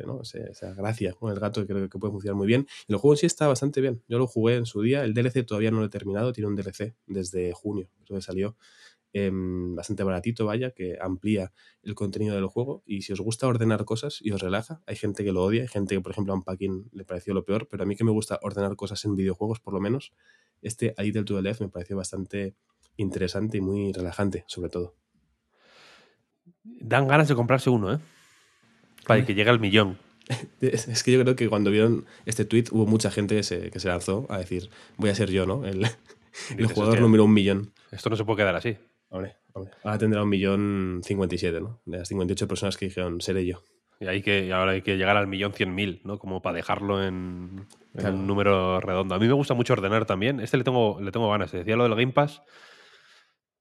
esa 0.49 0.73
gracia 0.73 1.11
con 1.13 1.31
el 1.31 1.39
gato 1.39 1.61
que 1.61 1.67
creo 1.67 1.89
que 1.89 1.99
puede 1.99 2.11
funcionar 2.11 2.35
muy 2.35 2.47
bien. 2.47 2.65
El 2.87 2.95
juego 2.95 3.13
en 3.13 3.17
sí 3.17 3.25
está 3.25 3.47
bastante 3.47 3.81
bien. 3.81 4.01
Yo 4.07 4.17
lo 4.17 4.27
jugué 4.27 4.55
en 4.55 4.65
su 4.65 4.81
día. 4.81 5.03
El 5.03 5.13
DLC 5.13 5.45
todavía 5.45 5.69
no 5.69 5.79
lo 5.79 5.85
he 5.85 5.89
terminado, 5.89 6.31
tiene 6.33 6.47
un 6.47 6.55
DLC 6.55 6.95
desde 7.05 7.51
junio, 7.53 7.89
creo 8.05 8.17
que 8.17 8.23
salió. 8.23 8.55
Em, 9.13 9.73
bastante 9.73 10.03
baratito, 10.03 10.45
vaya, 10.45 10.71
que 10.71 10.97
amplía 11.01 11.51
el 11.81 11.95
contenido 11.95 12.35
del 12.35 12.47
juego. 12.47 12.83
Y 12.85 13.01
si 13.01 13.13
os 13.13 13.21
gusta 13.21 13.47
ordenar 13.47 13.85
cosas 13.85 14.19
y 14.21 14.31
os 14.31 14.41
relaja, 14.41 14.81
hay 14.85 14.95
gente 14.95 15.23
que 15.23 15.31
lo 15.31 15.43
odia, 15.43 15.61
hay 15.61 15.67
gente 15.67 15.95
que, 15.95 16.01
por 16.01 16.11
ejemplo, 16.11 16.33
a 16.33 16.35
Unpacking 16.35 16.89
le 16.91 17.05
pareció 17.05 17.33
lo 17.33 17.45
peor, 17.45 17.67
pero 17.69 17.83
a 17.83 17.85
mí 17.85 17.95
que 17.95 18.03
me 18.03 18.11
gusta 18.11 18.39
ordenar 18.41 18.75
cosas 18.75 19.03
en 19.05 19.15
videojuegos, 19.15 19.59
por 19.59 19.73
lo 19.73 19.79
menos, 19.79 20.13
este 20.61 20.93
A 20.97 21.03
Little 21.03 21.23
to 21.23 21.35
the 21.35 21.41
Left 21.41 21.61
me 21.61 21.69
pareció 21.69 21.95
bastante 21.95 22.55
interesante 22.97 23.57
y 23.57 23.61
muy 23.61 23.93
relajante, 23.93 24.43
sobre 24.47 24.69
todo. 24.69 24.95
Dan 26.63 27.07
ganas 27.07 27.27
de 27.27 27.35
comprarse 27.35 27.69
uno, 27.69 27.93
¿eh? 27.93 27.99
Para 29.05 29.25
que 29.25 29.33
llegue 29.33 29.49
al 29.49 29.59
millón. 29.59 29.97
Es 30.59 31.03
que 31.03 31.13
yo 31.13 31.21
creo 31.21 31.37
que 31.37 31.47
cuando 31.47 31.71
vieron 31.71 32.05
este 32.25 32.43
tweet 32.43 32.65
hubo 32.71 32.85
mucha 32.85 33.09
gente 33.09 33.37
que 33.37 33.43
se, 33.43 33.71
que 33.71 33.79
se 33.79 33.87
lanzó 33.87 34.25
a 34.29 34.39
decir, 34.39 34.69
voy 34.97 35.09
a 35.09 35.15
ser 35.15 35.31
yo, 35.31 35.45
¿no? 35.45 35.65
El, 35.65 35.87
el 36.57 36.67
jugador 36.67 36.99
número 36.99 37.23
un 37.23 37.33
millón. 37.33 37.71
Esto 37.91 38.09
no 38.09 38.17
se 38.17 38.25
puede 38.25 38.39
quedar 38.39 38.55
así. 38.55 38.77
Ahora 39.09 39.97
tendrá 39.97 40.23
un 40.23 40.29
millón 40.29 41.01
cincuenta 41.03 41.35
y 41.35 41.37
siete, 41.37 41.61
¿no? 41.61 41.81
De 41.85 41.99
las 41.99 42.07
58 42.07 42.47
personas 42.47 42.77
que 42.77 42.85
dijeron, 42.85 43.21
seré 43.21 43.45
yo. 43.45 43.63
Y 43.99 44.05
hay 44.05 44.21
que, 44.21 44.53
ahora 44.53 44.73
hay 44.73 44.81
que 44.81 44.97
llegar 44.97 45.17
al 45.17 45.27
millón 45.27 45.53
cien 45.53 45.73
mil, 45.73 46.01
¿no? 46.03 46.19
Como 46.19 46.41
para 46.41 46.55
dejarlo 46.55 47.03
en, 47.03 47.67
un 47.93 48.27
número 48.27 48.79
redondo. 48.79 49.15
A 49.15 49.19
mí 49.19 49.27
me 49.27 49.33
gusta 49.33 49.55
mucho 49.55 49.73
ordenar 49.73 50.05
también. 50.05 50.39
Este 50.39 50.57
le 50.57 50.63
tengo, 50.63 50.99
le 51.01 51.11
tengo 51.11 51.29
ganas. 51.31 51.51
Decía 51.51 51.75
lo 51.75 51.83
del 51.83 51.95
Game 51.95 52.11
Pass. 52.11 52.43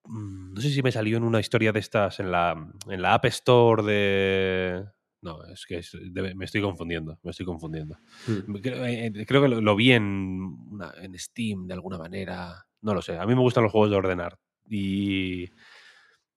Mm, 0.05 0.53
no 0.53 0.61
sé 0.61 0.71
si 0.71 0.83
me 0.83 0.93
salió 0.93 1.17
en 1.17 1.25
una 1.25 1.41
historia 1.41 1.73
de 1.73 1.81
estas 1.81 2.21
en 2.21 2.31
la, 2.31 2.71
en 2.89 3.03
la 3.03 3.15
App 3.15 3.25
Store 3.27 3.83
de. 3.83 4.85
No, 5.23 5.43
es 5.47 5.65
que 5.65 5.81
me 6.13 6.45
estoy 6.45 6.61
confundiendo. 6.61 7.19
Me 7.23 7.31
estoy 7.31 7.47
confundiendo. 7.47 7.97
Hmm. 8.27 8.57
Eh, 8.63 9.25
creo, 9.27 9.43
que 9.43 9.49
lo, 9.49 9.75
vi 9.75 9.93
en, 9.93 10.55
en 11.01 11.19
Steam 11.19 11.67
de 11.67 11.75
alguna 11.75 11.97
manera. 11.97 12.67
No 12.83 12.93
lo 12.93 13.01
sé. 13.01 13.19
A 13.19 13.25
mí 13.25 13.35
me 13.35 13.41
gustan 13.41 13.65
los 13.65 13.73
juegos 13.73 13.91
de 13.91 13.97
ordenar. 13.97 14.39
Y, 14.69 15.51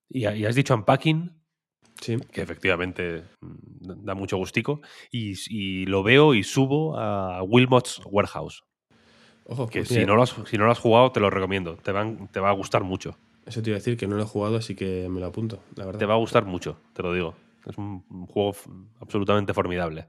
y, 0.09 0.25
has 0.25 0.55
dicho 0.55 0.73
unpacking, 0.73 1.31
sí. 2.01 2.17
que 2.31 2.41
efectivamente 2.41 3.23
mm, 3.41 4.05
da 4.05 4.15
mucho 4.15 4.37
gustico. 4.37 4.81
Y, 5.11 5.85
lo 5.85 6.03
veo 6.03 6.33
y 6.33 6.43
subo 6.43 6.97
a 6.97 7.43
Wilmot's 7.43 8.01
Warehouse. 8.05 8.63
Ojo, 9.45 9.67
que 9.67 9.79
pues 9.79 9.89
si, 9.89 10.05
no 10.05 10.15
lo 10.15 10.23
has, 10.23 10.35
si 10.45 10.57
no 10.57 10.65
lo 10.65 10.71
has 10.71 10.79
jugado, 10.79 11.11
te 11.11 11.19
lo 11.19 11.29
recomiendo. 11.29 11.75
Te, 11.77 11.91
van, 11.91 12.27
te 12.27 12.39
va 12.39 12.49
a 12.49 12.53
gustar 12.53 12.83
mucho. 12.83 13.17
Eso 13.45 13.63
te 13.63 13.71
iba 13.71 13.77
a 13.77 13.79
decir 13.79 13.97
que 13.97 14.07
no 14.07 14.15
lo 14.15 14.23
he 14.23 14.27
jugado, 14.27 14.57
así 14.57 14.75
que 14.75 15.07
me 15.09 15.19
lo 15.19 15.25
apunto, 15.25 15.63
la 15.75 15.85
verdad. 15.85 15.99
Te 15.99 16.05
va 16.05 16.13
a 16.13 16.17
gustar 16.17 16.45
mucho, 16.45 16.79
te 16.93 17.01
lo 17.01 17.13
digo. 17.13 17.35
Es 17.65 17.77
un, 17.77 18.03
juego 18.27 18.55
absolutamente 18.99 19.53
formidable. 19.53 20.07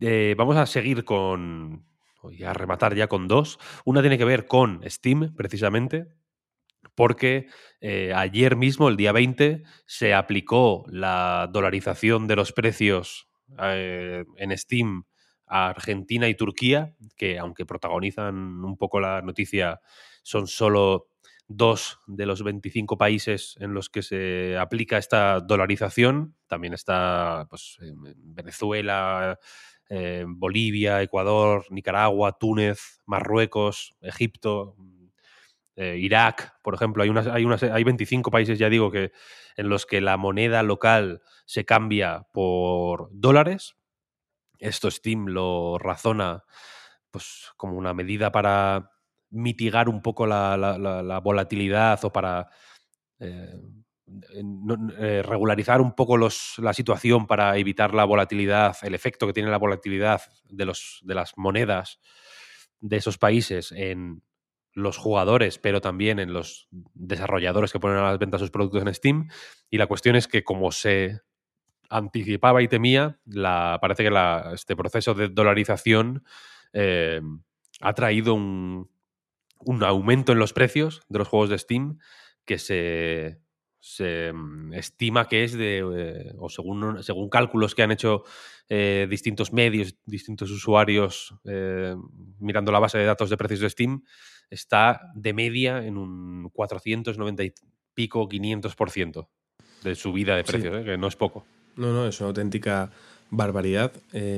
Eh, 0.00 0.34
vamos 0.36 0.56
a 0.56 0.66
seguir 0.66 1.04
con. 1.04 1.84
Y 2.32 2.42
a 2.42 2.52
rematar 2.52 2.94
ya 2.94 3.06
con 3.06 3.28
dos. 3.28 3.58
Una 3.84 4.02
tiene 4.02 4.18
que 4.18 4.26
ver 4.26 4.46
con 4.46 4.82
Steam, 4.84 5.34
precisamente 5.34 6.08
porque 6.94 7.48
eh, 7.80 8.12
ayer 8.14 8.56
mismo, 8.56 8.88
el 8.88 8.96
día 8.96 9.12
20, 9.12 9.62
se 9.86 10.14
aplicó 10.14 10.84
la 10.88 11.48
dolarización 11.52 12.26
de 12.26 12.36
los 12.36 12.52
precios 12.52 13.28
eh, 13.58 14.24
en 14.36 14.56
Steam 14.56 15.04
a 15.46 15.68
Argentina 15.68 16.28
y 16.28 16.34
Turquía, 16.34 16.94
que 17.16 17.38
aunque 17.38 17.66
protagonizan 17.66 18.34
un 18.64 18.76
poco 18.76 19.00
la 19.00 19.20
noticia, 19.22 19.80
son 20.22 20.46
solo 20.46 21.08
dos 21.48 21.98
de 22.06 22.26
los 22.26 22.44
25 22.44 22.96
países 22.96 23.56
en 23.58 23.74
los 23.74 23.88
que 23.88 24.02
se 24.02 24.56
aplica 24.56 24.96
esta 24.96 25.40
dolarización. 25.40 26.36
También 26.46 26.72
está 26.74 27.46
pues, 27.50 27.78
Venezuela, 28.16 29.38
eh, 29.88 30.24
Bolivia, 30.28 31.02
Ecuador, 31.02 31.64
Nicaragua, 31.70 32.38
Túnez, 32.38 33.00
Marruecos, 33.06 33.96
Egipto, 34.00 34.76
eh, 35.80 35.96
Irak, 35.96 36.60
por 36.60 36.74
ejemplo, 36.74 37.02
hay, 37.02 37.08
unas, 37.08 37.26
hay, 37.26 37.46
hay 37.72 37.84
25 37.84 38.30
países, 38.30 38.58
ya 38.58 38.68
digo, 38.68 38.90
que, 38.90 39.12
en 39.56 39.70
los 39.70 39.86
que 39.86 40.02
la 40.02 40.18
moneda 40.18 40.62
local 40.62 41.22
se 41.46 41.64
cambia 41.64 42.26
por 42.34 43.08
dólares. 43.12 43.76
Esto 44.58 44.90
Steam 44.90 45.28
lo 45.28 45.78
razona 45.78 46.44
pues, 47.10 47.46
como 47.56 47.78
una 47.78 47.94
medida 47.94 48.30
para 48.30 48.90
mitigar 49.30 49.88
un 49.88 50.02
poco 50.02 50.26
la, 50.26 51.18
volatilidad 51.24 52.04
o 52.04 52.12
para 52.12 52.50
eh, 53.18 53.58
eh, 54.98 55.22
regularizar 55.24 55.80
un 55.80 55.94
poco 55.94 56.18
los, 56.18 56.56
la 56.58 56.74
situación 56.74 57.26
para 57.26 57.56
evitar 57.56 57.94
la 57.94 58.04
volatilidad, 58.04 58.76
el 58.82 58.94
efecto 58.94 59.26
que 59.26 59.32
tiene 59.32 59.48
la 59.48 59.56
volatilidad 59.56 60.20
de, 60.44 60.66
los, 60.66 61.00
de 61.04 61.14
las 61.14 61.38
monedas 61.38 62.00
de 62.80 62.98
esos 62.98 63.16
países 63.16 63.72
en, 63.72 64.22
los 64.72 64.96
jugadores, 64.96 65.58
pero 65.58 65.80
también 65.80 66.18
en 66.18 66.32
los 66.32 66.68
desarrolladores 66.94 67.72
que 67.72 67.80
ponen 67.80 67.98
a 67.98 68.10
las 68.10 68.18
ventas 68.18 68.40
sus 68.40 68.50
productos 68.50 68.82
en 68.82 68.94
Steam. 68.94 69.28
Y 69.68 69.78
la 69.78 69.86
cuestión 69.86 70.16
es 70.16 70.28
que 70.28 70.44
como 70.44 70.70
se 70.72 71.20
anticipaba 71.88 72.62
y 72.62 72.68
temía, 72.68 73.18
la, 73.26 73.78
parece 73.80 74.04
que 74.04 74.10
la, 74.10 74.52
este 74.54 74.76
proceso 74.76 75.12
de 75.14 75.28
dolarización 75.28 76.24
eh, 76.72 77.20
ha 77.80 77.92
traído 77.94 78.34
un, 78.34 78.88
aumento 79.82 80.32
en 80.32 80.38
los 80.38 80.52
precios 80.52 81.02
de 81.08 81.18
los 81.18 81.28
juegos 81.28 81.50
de 81.50 81.58
Steam 81.58 81.98
que 82.44 82.58
se 82.58 83.42
mm, 84.32 84.72
estima 84.72 85.28
que 85.28 85.44
es 85.44 85.52
de, 85.52 85.78
eh, 85.78 86.32
o 86.38 86.48
según, 86.48 87.02
según 87.02 87.28
cálculos 87.28 87.74
que 87.74 87.82
han 87.82 87.90
hecho 87.90 88.22
eh, 88.68 89.08
distintos 89.10 89.52
medios, 89.52 89.96
distintos 90.06 90.50
usuarios, 90.50 91.34
mirando 92.38 92.70
la 92.70 92.78
base 92.78 92.98
de 92.98 93.04
datos 93.04 93.30
de 93.30 93.36
precios 93.36 93.60
de 93.60 93.70
Steam, 93.70 94.04
está 94.50 95.12
de 95.14 95.32
media 95.32 95.84
en 95.86 95.96
un 95.96 96.50
490 96.52 97.44
y 97.44 97.52
pico, 97.94 98.28
500% 98.28 99.28
de 99.82 99.94
subida 99.94 100.36
de 100.36 100.44
precios, 100.44 100.84
que 100.84 100.98
no 100.98 101.06
es 101.06 101.16
poco. 101.16 101.46
No, 101.76 101.92
no, 101.92 102.06
es 102.06 102.20
una 102.20 102.28
auténtica 102.28 102.90
barbaridad. 103.30 103.92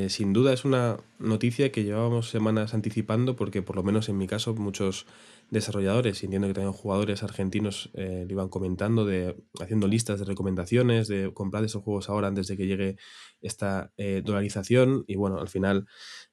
sin 0.09 0.33
duda 0.33 0.53
es 0.53 0.65
una 0.65 0.99
noticia 1.19 1.73
que 1.73 1.83
llevábamos 1.83 2.29
semanas 2.29 2.75
anticipando 2.75 3.37
porque 3.37 3.63
por 3.63 3.77
lo 3.77 3.83
menos 3.83 4.11
en 4.11 4.19
mi 4.19 4.27
caso 4.27 4.55
muchos 4.55 5.07
desarrolladores 5.53 6.23
y 6.23 6.27
entiendo 6.27 6.49
que 6.49 6.55
también 6.55 6.73
jugadores 6.73 7.23
argentinos 7.23 7.91
eh, 7.93 8.25
lo 8.27 8.33
iban 8.33 8.49
comentando, 8.49 9.05
de 9.05 9.37
haciendo 9.61 9.87
listas 9.87 10.19
de 10.19 10.25
recomendaciones, 10.25 11.09
de 11.09 11.31
comprar 11.35 11.63
esos 11.63 11.83
juegos 11.83 12.09
ahora 12.09 12.29
antes 12.29 12.47
de 12.47 12.57
que 12.57 12.67
llegue 12.67 12.97
esta 13.43 13.93
eh, 13.99 14.23
dolarización 14.25 15.05
y 15.07 15.17
bueno, 15.17 15.39
al 15.39 15.49
final, 15.49 15.87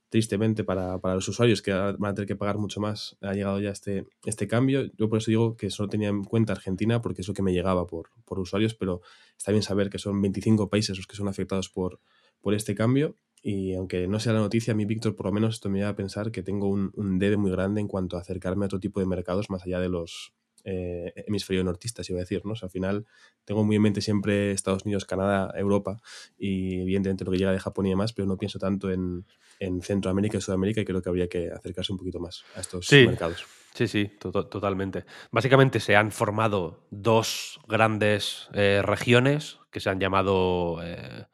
tristemente 0.10 0.64
para, 0.64 1.00
los 1.02 1.28
usuarios 1.28 1.62
que 1.62 1.72
van 1.72 2.06
a 2.06 2.14
tener 2.14 2.28
que 2.28 2.36
pagar 2.36 2.58
mucho 2.58 2.80
más, 2.82 3.18
ha 3.22 3.34
llegado 3.34 3.60
ya 3.60 3.70
este, 3.70 4.06
este 4.26 4.48
cambio. 4.48 4.92
Yo 4.98 5.08
por 5.08 5.20
eso 5.20 5.32
digo 5.32 5.56
que 5.56 5.70
solo 5.70 5.90
tenía 5.90 6.10
en 6.10 6.24
cuenta 6.24 6.54
Argentina 6.54 7.02
porque 7.02 7.22
es 7.22 7.28
lo 7.28 7.34
que 7.34 7.44
me 7.44 7.54
llegaba 7.54 7.88
por, 7.88 8.10
por 8.26 8.40
usuarios, 8.40 8.74
pero 8.74 9.02
está 9.38 9.52
bien 9.52 9.64
saber 9.64 9.90
que 9.90 10.00
son 10.00 10.22
25 10.22 10.70
países 10.70 10.98
los 10.98 11.08
que 11.08 11.16
son 11.16 11.28
afectados 11.28 11.70
por, 11.70 12.00
por 12.42 12.54
este 12.54 12.76
cambio 12.76 13.16
y 13.42 13.74
aunque 13.74 14.08
no 14.08 14.20
sea 14.20 14.34
la 14.34 14.40
noticia, 14.40 14.74
a 14.74 14.76
mí, 14.76 14.86
Víctor, 14.86 15.16
por 15.16 15.28
lo 15.28 15.32
menos 15.32 15.56
esto 15.56 15.70
me 15.70 15.80
lleva 15.80 15.92
a 15.92 15.96
pensar 15.96 16.32
que 16.32 16.44
tengo 16.44 16.68
un, 16.68 16.92
un 16.96 17.20
debe 17.20 17.38
muy 17.38 17.52
grande 17.52 17.80
en 17.80 17.88
cuanto 17.88 18.18
a 18.18 18.22
acercarme 18.22 18.66
a 18.66 18.68
otro 18.68 18.80
tipo 18.80 19.00
de 19.00 19.06
mercados 19.06 19.50
más 19.50 19.64
allá 19.64 19.80
de 19.80 19.90
los 19.90 20.34
eh, 20.64 21.14
hemisferio 21.28 21.64
nortistas, 21.64 22.10
iba 22.10 22.20
a 22.20 22.22
decir, 22.22 22.46
¿no? 22.46 22.54
al 22.62 22.70
final 22.70 23.06
tengo 23.46 23.64
muy 23.64 23.76
en 23.76 23.82
mente 23.82 24.02
siempre 24.02 24.52
Estados 24.52 24.86
Unidos, 24.86 25.06
Canadá, 25.06 25.52
Europa 25.56 26.02
y 26.38 26.82
evidentemente 26.82 27.26
lo 27.26 27.32
que 27.32 27.38
llega 27.38 27.52
de 27.52 27.60
Japón 27.60 27.86
y 27.86 27.90
demás, 27.90 28.14
pero 28.14 28.28
no 28.28 28.38
pienso 28.38 28.60
tanto 28.60 28.92
en, 28.92 29.26
en 29.60 29.82
Centroamérica 29.82 30.38
y 30.38 30.42
Sudamérica 30.42 30.82
y 30.82 30.86
creo 30.86 31.02
que 31.02 31.10
habría 31.10 31.28
que 31.28 31.50
acercarse 31.50 31.92
un 31.92 31.98
poquito 31.98 32.20
más 32.20 32.44
a 32.56 32.62
estos 32.62 32.92
mercados. 32.92 33.46
Sí, 33.74 33.88
sí, 33.88 34.12
totalmente. 34.20 35.06
Básicamente 35.32 35.80
se 35.80 35.96
han 35.96 36.12
formado 36.12 36.88
dos 36.90 37.60
grandes 37.68 38.50
eh, 38.54 38.82
regiones 38.84 39.60
que 39.72 39.80
se 39.80 39.90
han 39.90 40.00
llamado 40.00 40.80
eh, 40.84 41.26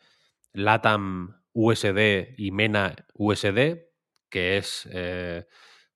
LATAM 0.53 1.41
USD 1.53 2.35
y 2.37 2.51
MENA 2.51 2.95
USD, 3.13 3.79
que 4.29 4.57
es, 4.57 4.89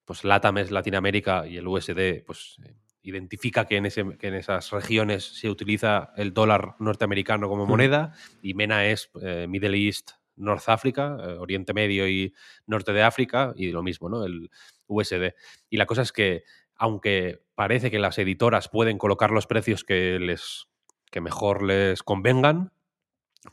pues 0.06 0.24
LATAM 0.24 0.60
es 0.60 0.72
Latinoamérica 0.72 1.46
y 1.46 1.58
el 1.58 1.68
USD, 1.68 2.24
pues 2.26 2.58
identifica 3.02 3.66
que 3.66 3.78
en, 3.78 3.86
ese, 3.86 4.02
en, 4.02 4.34
esas 4.34 4.72
regiones 4.72 5.24
se 5.24 5.50
utiliza 5.50 6.12
el 6.18 6.34
dólar 6.34 6.76
norteamericano 6.80 7.48
como 7.48 7.66
moneda 7.66 8.14
y 8.42 8.54
MENA 8.54 8.88
es 8.88 9.10
eh, 9.22 9.48
Middle 9.48 9.78
East, 9.78 10.12
North 10.36 10.70
Africa, 10.70 11.16
Oriente 11.40 11.74
Medio 11.74 12.08
y 12.08 12.34
Norte 12.66 12.94
de 12.94 13.04
África 13.04 13.54
y 13.56 13.72
lo 13.72 13.84
mismo, 13.84 14.10
¿no? 14.10 14.24
El 14.24 14.50
USD. 14.88 15.34
Y 15.70 15.78
la 15.78 15.86
cosa 15.86 16.02
es 16.02 16.12
que, 16.12 16.44
aunque 16.76 17.42
parece 17.56 17.92
que 17.92 18.00
las 18.00 18.18
editoras 18.18 18.70
pueden 18.70 18.98
colocar 18.98 19.32
los 19.32 19.48
precios 19.48 19.84
que 19.84 20.18
les 20.20 20.68
que 21.12 21.22
mejor 21.22 21.64
les 21.64 22.04
convengan, 22.04 22.72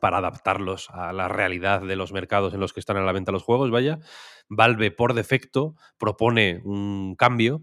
para 0.01 0.19
adaptarlos 0.19 0.91
a 0.91 1.13
la 1.13 1.29
realidad 1.29 1.81
de 1.83 1.97
los 1.97 2.13
mercados 2.13 2.55
en 2.55 2.61
los 2.61 2.73
que 2.73 2.81
están 2.81 2.97
a 2.97 3.03
la 3.03 3.13
venta 3.13 3.33
los 3.33 3.45
juegos, 3.45 3.71
vaya, 3.71 4.01
Valve 4.49 4.91
por 4.91 5.15
defecto 5.15 5.75
propone 5.99 6.61
un 6.65 7.15
cambio 7.17 7.63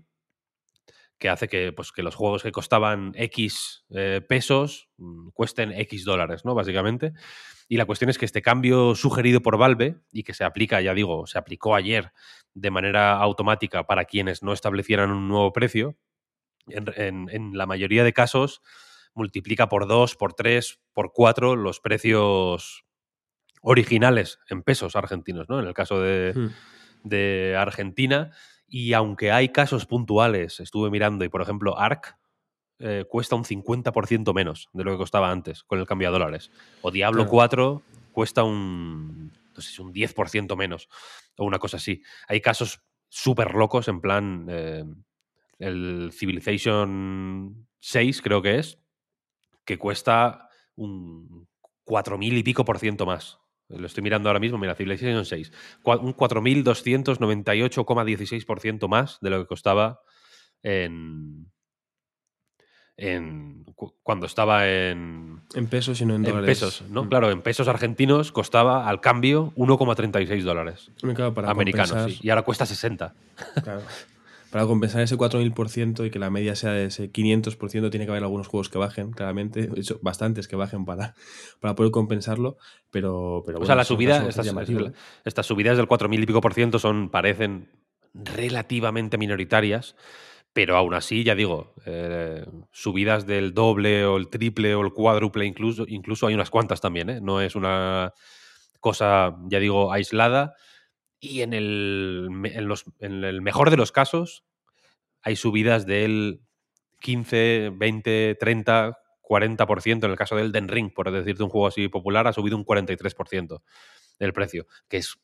que 1.19 1.29
hace 1.29 1.47
que, 1.47 1.71
pues, 1.71 1.91
que 1.91 2.03
los 2.03 2.15
juegos 2.15 2.43
que 2.43 2.51
costaban 2.51 3.13
X 3.15 3.85
eh, 3.91 4.21
pesos 4.27 4.89
mm, 4.97 5.29
cuesten 5.29 5.71
X 5.71 6.05
dólares, 6.05 6.45
¿no? 6.45 6.53
Básicamente. 6.55 7.13
Y 7.67 7.77
la 7.77 7.85
cuestión 7.85 8.09
es 8.09 8.17
que 8.17 8.25
este 8.25 8.41
cambio 8.41 8.95
sugerido 8.95 9.41
por 9.41 9.57
Valve 9.57 9.95
y 10.11 10.23
que 10.23 10.33
se 10.33 10.43
aplica, 10.43 10.81
ya 10.81 10.93
digo, 10.93 11.27
se 11.27 11.37
aplicó 11.37 11.75
ayer 11.75 12.11
de 12.53 12.71
manera 12.71 13.13
automática 13.13 13.87
para 13.87 14.05
quienes 14.05 14.43
no 14.43 14.53
establecieran 14.53 15.11
un 15.11 15.27
nuevo 15.27 15.53
precio, 15.53 15.97
en 16.67 17.51
la 17.53 17.65
mayoría 17.65 18.05
de 18.05 18.13
casos 18.13 18.61
multiplica 19.13 19.69
por 19.69 19.87
dos, 19.87 20.15
por 20.15 20.33
tres, 20.33 20.79
por 20.93 21.11
cuatro 21.13 21.55
los 21.55 21.79
precios 21.79 22.85
originales 23.61 24.39
en 24.49 24.63
pesos 24.63 24.95
argentinos, 24.95 25.47
¿no? 25.49 25.59
En 25.59 25.67
el 25.67 25.73
caso 25.73 26.01
de, 26.01 26.33
hmm. 26.35 27.57
Argentina. 27.57 28.31
Y 28.75 28.93
aunque 28.93 29.31
hay 29.31 29.49
casos 29.49 29.85
puntuales, 29.85 30.59
estuve 30.59 30.89
mirando, 30.89 31.23
y 31.23 31.29
por 31.29 31.43
ejemplo, 31.43 31.77
ARC 31.77 32.17
eh, 32.79 33.05
cuesta 33.07 33.35
un 33.35 33.43
50% 33.43 34.33
menos 34.33 34.67
de 34.73 34.83
lo 34.83 34.89
que 34.89 34.97
costaba 34.97 35.29
antes 35.29 35.61
con 35.61 35.77
el 35.77 35.85
cambio 35.85 36.07
a 36.07 36.11
dólares. 36.11 36.49
O 36.81 36.89
Diablo 36.89 37.27
4 37.27 37.83
cuesta 38.11 38.41
un, 38.41 39.31
no 39.55 39.61
sé, 39.61 39.79
un 39.79 39.93
10% 39.93 40.57
menos, 40.57 40.89
o 41.37 41.45
una 41.45 41.59
cosa 41.59 41.77
así. 41.77 42.01
Hay 42.27 42.41
casos 42.41 42.81
súper 43.09 43.53
locos, 43.53 43.87
en 43.89 44.01
plan, 44.01 44.47
eh, 44.49 44.83
el 45.59 46.09
Civilization 46.11 47.67
6 47.79 48.23
creo 48.23 48.41
que 48.41 48.57
es, 48.57 48.79
que 49.65 49.77
cuesta 49.77 50.49
un 50.75 51.47
4.000 51.85 52.39
y 52.39 52.41
pico 52.41 52.65
por 52.65 52.79
ciento 52.79 53.05
más. 53.05 53.37
Lo 53.77 53.87
estoy 53.87 54.03
mirando 54.03 54.29
ahora 54.29 54.39
mismo, 54.39 54.57
mira, 54.57 54.73
Civilization 54.75 55.25
6. 55.25 55.51
Un 55.83 56.15
4.298,16% 56.15 58.87
más 58.87 59.17
de 59.21 59.29
lo 59.29 59.41
que 59.41 59.47
costaba 59.47 59.99
en, 60.61 61.51
en 62.97 63.65
cuando 64.03 64.25
estaba 64.25 64.69
en 64.69 65.41
en 65.55 65.67
pesos 65.67 66.01
y 66.01 66.05
no 66.05 66.15
en, 66.15 66.25
en 66.25 66.45
pesos, 66.45 66.83
¿no? 66.89 67.03
Mm. 67.03 67.09
Claro, 67.09 67.31
en 67.31 67.41
pesos 67.41 67.67
argentinos 67.67 68.31
costaba 68.31 68.87
al 68.87 69.01
cambio 69.01 69.51
1,36 69.55 70.43
dólares. 70.43 70.91
para 71.33 71.51
americanos, 71.51 72.23
y 72.23 72.29
ahora 72.29 72.43
cuesta 72.43 72.65
60. 72.65 73.13
Claro 73.63 73.81
para 74.53 74.67
compensar 74.67 75.01
ese 75.01 75.17
4.000% 75.17 76.05
y 76.05 76.11
que 76.11 76.19
la 76.19 76.29
media 76.29 76.55
sea 76.55 76.73
de 76.73 76.85
ese 76.85 77.11
500%, 77.11 77.89
tiene 77.89 78.05
que 78.05 78.11
haber 78.11 78.21
algunos 78.21 78.45
juegos 78.45 78.69
que 78.69 78.77
bajen, 78.77 79.09
claramente. 79.09 79.65
De 79.65 79.81
hecho, 79.81 79.97
bastantes 80.03 80.47
que 80.47 80.55
bajen 80.55 80.85
para, 80.85 81.15
para 81.59 81.73
poder 81.73 81.91
compensarlo. 81.91 82.57
Pero, 82.91 83.41
pero 83.47 83.59
o 83.59 83.65
sea, 83.65 83.73
la 83.73 83.83
subida, 83.83 84.27
estas, 84.27 84.45
estas, 85.25 85.45
subidas 85.47 85.75
del 85.75 85.87
4.000 85.87 86.21
y 86.21 86.25
pico 86.27 86.39
por 86.39 86.53
ciento 86.53 86.77
son, 86.77 87.09
parecen 87.09 87.67
relativamente 88.13 89.17
minoritarias. 89.17 89.95
Pero 90.53 90.77
aún 90.77 90.93
así, 90.93 91.23
ya 91.23 91.33
digo, 91.33 91.73
eh, 91.87 92.45
subidas 92.71 93.25
del 93.25 93.55
doble 93.55 94.05
o 94.05 94.17
el 94.17 94.27
triple 94.27 94.75
o 94.75 94.81
el 94.81 94.93
cuádruple, 94.93 95.47
incluso, 95.47 95.85
incluso 95.87 96.27
hay 96.27 96.35
unas 96.35 96.51
cuantas 96.51 96.79
también, 96.79 97.09
¿eh? 97.09 97.21
No 97.21 97.41
es 97.41 97.55
una 97.55 98.13
cosa, 98.79 99.35
ya 99.47 99.57
digo, 99.57 99.91
aislada. 99.91 100.53
Y 101.23 101.41
en 101.41 101.53
el, 101.53 102.27
en, 102.99 103.23
el 103.23 103.41
mejor 103.41 103.69
de 103.69 103.77
los 103.77 103.93
casos 103.93 104.43
hay 105.21 105.37
subidas 105.37 105.85
del 105.85 106.41
15, 106.99 107.71
20, 107.77 108.35
30, 108.37 108.97
40%. 109.21 110.03
En 110.03 110.11
el 110.11 110.17
caso 110.17 110.35
del 110.35 110.51
Den 110.51 110.67
Ring, 110.67 110.93
por 110.93 111.09
decirte 111.09 111.41
un 111.41 111.47
juego 111.47 111.67
así 111.67 111.87
popular, 111.87 112.27
ha 112.27 112.33
subido 112.33 112.57
un 112.57 112.65
43% 112.65 113.61
el 114.19 114.33
precio, 114.33 114.67
que 114.89 114.97
es 114.97 115.17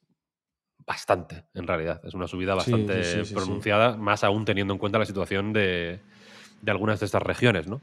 bastante, 0.87 1.43
en 1.53 1.67
realidad. 1.67 1.99
Es 2.05 2.13
una 2.13 2.29
subida 2.29 2.55
bastante 2.55 3.25
pronunciada, 3.33 3.97
más 3.97 4.23
aún 4.23 4.45
teniendo 4.45 4.73
en 4.73 4.79
cuenta 4.79 4.99
la 4.99 5.05
situación 5.05 5.51
de, 5.51 5.99
de, 6.61 6.71
algunas 6.71 7.01
de 7.01 7.07
estas 7.07 7.23
regiones, 7.23 7.67
¿no? 7.67 7.81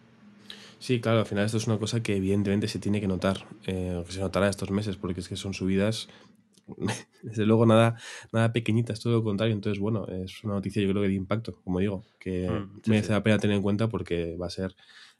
Sí, 0.79 1.03
claro, 1.03 1.19
al 1.19 1.27
final 1.27 1.45
esto 1.45 1.59
es 1.59 1.67
una 1.67 1.79
cosa 1.79 2.03
que 2.03 2.17
evidentemente 2.17 2.67
se 2.67 2.79
tiene 2.79 2.99
que 2.99 3.09
notar, 3.09 3.47
eh, 3.67 4.03
que 4.07 4.13
se 4.13 4.21
notará 4.21 4.49
estos 4.49 4.71
meses, 4.71 4.97
porque 4.97 5.21
es 5.21 5.29
que 5.29 5.37
son 5.37 5.53
subidas 5.53 6.09
desde 7.23 7.47
luego 7.47 7.67
nada, 7.67 7.97
nada 8.33 8.53
pequeñita, 8.53 8.93
es 8.93 9.01
todo 9.01 9.15
lo 9.15 9.25
contrario. 9.25 9.55
Entonces, 9.55 9.81
bueno, 9.81 10.07
es 10.07 10.43
una 10.45 10.55
noticia 10.55 10.83
yo 10.83 10.91
creo 10.91 11.03
que 11.03 11.09
de 11.09 11.15
impacto, 11.15 11.61
como 11.63 11.81
digo, 11.81 12.05
que 12.19 12.49
mm, 12.49 12.83
merece 12.91 13.13
la 13.13 13.23
pena 13.23 13.39
tener 13.39 13.57
en 13.57 13.63
cuenta 13.63 13.89
porque 13.89 14.37
va 14.37 14.47
a 14.47 14.51
ser 14.51 14.75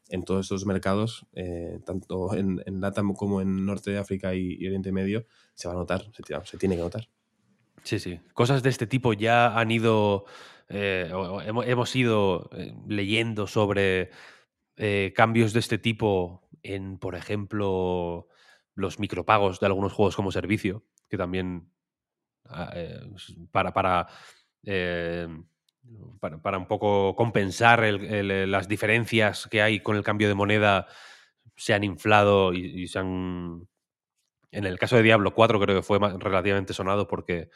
en 0.09 0.23
todos 0.23 0.45
estos 0.45 0.65
mercados, 0.65 1.25
eh, 1.33 1.79
tanto 1.85 2.33
en, 2.33 2.63
en, 2.65 2.79
LATAM 2.79 3.13
como 3.13 3.41
en 3.41 3.65
Norte 3.65 3.91
de 3.91 3.97
África 3.97 4.33
y, 4.35 4.55
Oriente 4.65 4.91
Medio, 4.91 5.25
se 5.53 5.67
va 5.67 5.73
a 5.73 5.77
notar, 5.77 6.05
se, 6.45 6.57
tiene 6.57 6.75
que 6.75 6.81
notar. 6.81 7.09
Sí, 7.83 7.99
sí. 7.99 8.19
Cosas 8.33 8.63
de 8.63 8.69
este 8.69 8.87
tipo 8.87 9.13
ya 9.13 9.57
han 9.59 9.69
ido, 9.71 10.25
eh, 10.69 11.11
hemos, 11.45 11.95
ido 11.95 12.49
eh, 12.53 12.73
leyendo 12.87 13.47
sobre 13.47 14.11
cambios 15.15 15.53
de 15.53 15.59
este 15.59 15.79
tipo 15.79 16.47
en, 16.61 16.97
por 16.99 17.15
ejemplo, 17.15 18.27
los 18.77 18.99
micropagos 18.99 19.59
de 19.59 19.65
algunos 19.65 19.91
juegos 19.91 20.15
como 20.15 20.31
servicio, 20.31 20.85
que 21.09 21.17
también 21.17 21.71
ah, 22.45 22.71
eh, 22.75 22.99
para, 23.51 24.07
eh, 24.63 25.27
para, 26.19 26.41
para, 26.41 26.57
un 26.57 26.67
poco 26.67 27.15
compensar 27.15 27.83
las 27.83 28.67
diferencias 28.67 29.47
que 29.49 29.63
hay 29.63 29.79
con 29.79 29.97
el 29.97 30.03
cambio 30.03 30.27
de 30.27 30.35
moneda, 30.35 30.87
se 31.55 31.73
han 31.73 31.83
inflado 31.83 32.53
y, 32.53 32.87
se 32.87 32.99
han... 32.99 33.67
En 34.51 34.65
el 34.65 34.77
caso 34.79 34.95
de 34.95 35.03
Diablo 35.03 35.33
4 35.33 35.59
creo 35.59 35.75
que 35.75 35.81
fue 35.81 35.99
relativamente 35.99 36.73
sonado 36.73 37.07
porque 37.07 37.49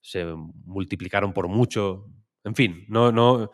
se 0.00 0.24
multiplicaron 0.24 1.32
por 1.32 1.48
mucho. 1.48 2.06
En 2.44 2.54
fin, 2.54 2.86
no, 2.88 3.10
no, 3.10 3.50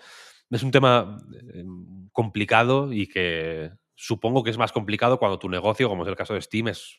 es 0.51 0.63
un 0.63 0.71
tema 0.71 1.19
eh, 1.55 1.65
complicado 2.13 2.93
y 2.93 3.09
que 3.09 3.73
supongo 3.95 4.43
que 4.43 4.51
es 4.51 4.59
más 4.59 4.73
complicado 4.73 5.19
cuando 5.19 5.39
tu 5.39 5.49
negocio, 5.49 5.89
como 5.89 6.03
es 6.03 6.09
el 6.09 6.17
caso 6.17 6.35
de 6.35 6.43
Steam, 6.43 6.69
es 6.69 6.99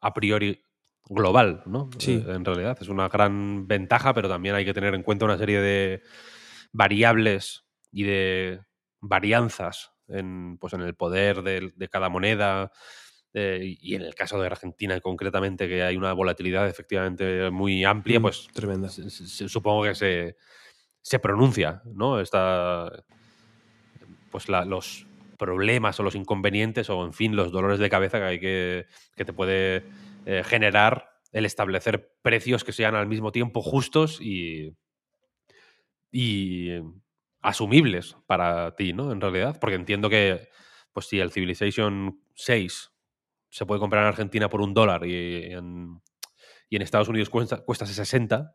a 0.00 0.12
priori 0.14 0.62
global, 1.08 1.62
¿no? 1.66 1.88
Sí. 1.98 2.22
En 2.28 2.44
realidad 2.44 2.76
es 2.80 2.88
una 2.88 3.08
gran 3.08 3.66
ventaja, 3.66 4.12
pero 4.14 4.28
también 4.28 4.54
hay 4.54 4.64
que 4.64 4.74
tener 4.74 4.94
en 4.94 5.02
cuenta 5.02 5.24
una 5.24 5.38
serie 5.38 5.60
de 5.60 6.02
variables 6.72 7.64
y 7.90 8.04
de 8.04 8.60
varianzas 9.00 9.92
en, 10.08 10.58
pues, 10.58 10.72
en 10.74 10.82
el 10.82 10.94
poder 10.94 11.42
de, 11.42 11.72
de 11.74 11.88
cada 11.88 12.08
moneda. 12.08 12.70
eh, 13.32 13.76
y 13.80 13.94
en 13.94 14.02
el 14.02 14.12
caso 14.16 14.40
de 14.40 14.46
Argentina 14.48 15.00
concretamente, 15.00 15.68
que 15.68 15.84
hay 15.84 15.96
una 15.96 16.12
volatilidad 16.12 16.68
efectivamente 16.68 17.48
muy 17.52 17.84
amplia, 17.84 18.18
Mm, 18.18 18.22
pues 18.22 18.48
Tremenda. 18.52 18.88
se- 18.88 19.08
se- 19.08 19.48
supongo 19.48 19.84
que 19.84 19.94
se, 19.94 20.36
se 21.00 21.18
pronuncia, 21.20 21.80
¿no? 21.84 22.18
Esta, 22.20 22.90
pues 24.32 24.48
la- 24.48 24.64
los 24.64 25.06
problemas 25.40 25.98
o 25.98 26.02
los 26.02 26.14
inconvenientes 26.14 26.90
o, 26.90 27.04
en 27.04 27.14
fin, 27.14 27.34
los 27.34 27.50
dolores 27.50 27.80
de 27.80 27.90
cabeza 27.90 28.18
que 28.18 28.24
hay 28.24 28.38
que, 28.38 28.86
que 29.16 29.24
te 29.24 29.32
puede 29.32 29.84
eh, 30.26 30.42
generar 30.44 31.08
el 31.32 31.46
establecer 31.46 32.12
precios 32.22 32.62
que 32.62 32.72
sean 32.72 32.94
al 32.94 33.08
mismo 33.08 33.32
tiempo 33.32 33.62
justos 33.62 34.20
y, 34.20 34.76
y 36.12 36.68
asumibles 37.40 38.16
para 38.26 38.76
ti, 38.76 38.92
¿no? 38.92 39.12
En 39.12 39.20
realidad, 39.20 39.58
porque 39.58 39.76
entiendo 39.76 40.10
que, 40.10 40.48
pues 40.92 41.06
si 41.06 41.20
el 41.20 41.32
Civilization 41.32 42.20
6 42.34 42.92
se 43.48 43.66
puede 43.66 43.80
comprar 43.80 44.02
en 44.02 44.08
Argentina 44.08 44.48
por 44.50 44.60
un 44.60 44.74
dólar 44.74 45.06
y 45.06 45.52
en, 45.52 46.02
y 46.68 46.76
en 46.76 46.82
Estados 46.82 47.08
Unidos 47.08 47.30
cuesta, 47.30 47.64
cuesta 47.64 47.86
60, 47.86 48.54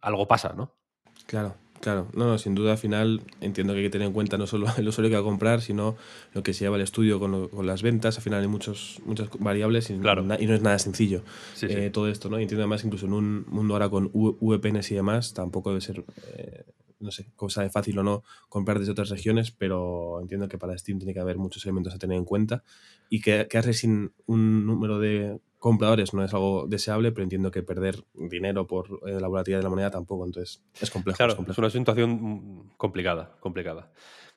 algo 0.00 0.26
pasa, 0.26 0.54
¿no? 0.54 0.78
Claro, 1.26 1.56
claro. 1.84 2.08
No, 2.14 2.26
no, 2.26 2.38
sin 2.38 2.54
duda 2.54 2.72
al 2.72 2.78
final 2.78 3.20
entiendo 3.40 3.72
que 3.74 3.78
hay 3.80 3.84
que 3.84 3.90
tener 3.90 4.06
en 4.08 4.12
cuenta 4.12 4.36
no 4.38 4.46
solo 4.46 4.66
el 4.78 4.88
usuario 4.88 5.10
que 5.10 5.14
va 5.16 5.20
a 5.20 5.24
comprar, 5.24 5.60
sino 5.60 5.96
lo 6.32 6.42
que 6.42 6.52
se 6.54 6.64
lleva 6.64 6.76
el 6.76 6.82
estudio 6.82 7.20
con, 7.20 7.30
lo- 7.30 7.48
con 7.50 7.66
las 7.66 7.82
ventas. 7.82 8.16
Al 8.16 8.22
final 8.22 8.40
hay 8.42 8.48
muchos, 8.48 9.00
muchas 9.04 9.28
variables 9.38 9.90
y, 9.90 9.98
Claro. 9.98 10.22
na- 10.22 10.40
y 10.40 10.46
no 10.46 10.54
es 10.54 10.62
nada 10.62 10.78
sencillo 10.78 11.22
Sí, 11.54 11.68
sí. 11.68 11.74
eh, 11.74 11.90
todo 11.90 12.08
esto, 12.08 12.28
¿no? 12.30 12.38
Y 12.40 12.42
entiendo 12.42 12.62
además 12.62 12.84
incluso 12.84 13.06
en 13.06 13.12
un 13.12 13.44
mundo 13.48 13.74
ahora 13.74 13.88
con 13.88 14.10
VPNs 14.12 14.90
y 14.90 14.94
demás, 14.96 15.34
tampoco 15.34 15.68
debe 15.70 15.80
ser, 15.82 16.04
eh, 16.36 16.64
no 17.00 17.10
sé, 17.10 17.26
cosa 17.36 17.62
de 17.62 17.68
fácil 17.70 17.98
o 17.98 18.02
no 18.02 18.24
comprar 18.48 18.78
desde 18.78 18.92
otras 18.92 19.10
regiones, 19.10 19.50
pero 19.50 20.20
entiendo 20.22 20.48
que 20.48 20.56
para 20.58 20.76
Steam 20.78 20.98
tiene 20.98 21.12
que 21.12 21.20
haber 21.20 21.36
muchos 21.36 21.64
elementos 21.66 21.94
a 21.94 21.98
tener 21.98 22.16
en 22.16 22.24
cuenta 22.24 22.64
y 23.10 23.20
que 23.20 23.46
quedarse 23.48 23.74
sin 23.74 24.12
un 24.26 24.64
número 24.64 24.98
de 24.98 25.38
compradores 25.64 26.12
no 26.12 26.22
es 26.22 26.34
algo 26.34 26.66
deseable, 26.68 27.10
pero 27.10 27.22
entiendo 27.22 27.50
que 27.50 27.62
perder 27.62 28.04
dinero 28.12 28.66
por 28.66 29.00
eh, 29.06 29.18
la 29.18 29.28
volatilidad 29.28 29.60
de 29.60 29.62
la 29.62 29.70
moneda 29.70 29.90
tampoco, 29.90 30.26
entonces 30.26 30.62
es 30.78 30.90
complejo. 30.90 31.16
Claro, 31.16 31.32
es 31.32 31.36
complejo. 31.36 31.52
es 31.54 31.58
una 31.58 31.70
situación 31.70 32.10
mm, 32.10 32.72
complicada, 32.76 33.34
complicada. 33.40 33.90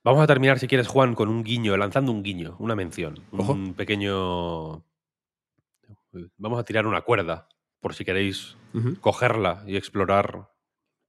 Vamos 0.06 0.24
a 0.24 0.28
terminar, 0.28 0.58
si 0.58 0.70
quieres, 0.70 0.88
Juan, 0.88 1.16
con 1.16 1.28
un 1.28 1.44
guiño, 1.44 1.76
lanzando 1.76 2.14
un 2.14 2.24
guiño, 2.24 2.56
una 2.60 2.76
mención, 2.76 3.20
Ojo. 3.34 3.52
un 3.52 3.74
pequeño... 3.74 4.86
Vamos 6.38 6.60
a 6.62 6.64
tirar 6.64 6.88
una 6.88 7.02
cuerda, 7.02 7.50
por 7.82 7.94
si 7.94 8.06
queréis 8.06 8.56
cogerla 9.02 9.66
y 9.68 9.76
explorar 9.76 10.50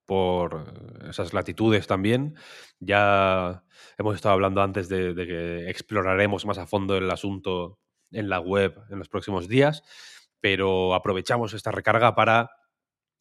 por 0.04 0.98
esas 1.09 1.33
latitudes 1.33 1.87
también. 1.87 2.35
Ya 2.81 3.62
hemos 3.98 4.16
estado 4.16 4.33
hablando 4.33 4.62
antes 4.62 4.88
de, 4.88 5.14
de 5.14 5.26
que 5.28 5.70
exploraremos 5.70 6.44
más 6.44 6.59
a 6.59 6.66
fondo 6.66 6.96
el 6.96 7.09
asunto 7.09 7.78
en 8.11 8.29
la 8.29 8.40
web 8.40 8.81
en 8.90 8.99
los 8.99 9.09
próximos 9.09 9.49
días, 9.49 9.83
pero 10.40 10.94
aprovechamos 10.94 11.55
esta 11.55 11.71
recarga 11.71 12.14
para 12.14 12.51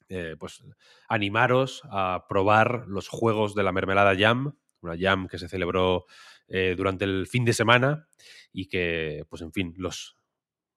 eh, 0.09 0.35
pues, 0.39 0.63
animaros 1.09 1.81
a 1.91 2.25
probar 2.29 2.85
los 2.87 3.09
juegos 3.09 3.55
de 3.55 3.63
la 3.63 3.71
Mermelada 3.71 4.15
Jam, 4.17 4.53
una 4.81 4.95
Jam 4.97 5.27
que 5.27 5.37
se 5.37 5.49
celebró 5.49 6.05
eh, 6.47 6.75
durante 6.77 7.05
el 7.05 7.27
fin 7.27 7.43
de 7.43 7.53
semana 7.53 8.07
y 8.53 8.67
que, 8.67 9.25
pues 9.29 9.41
en 9.41 9.51
fin, 9.51 9.73
los 9.77 10.15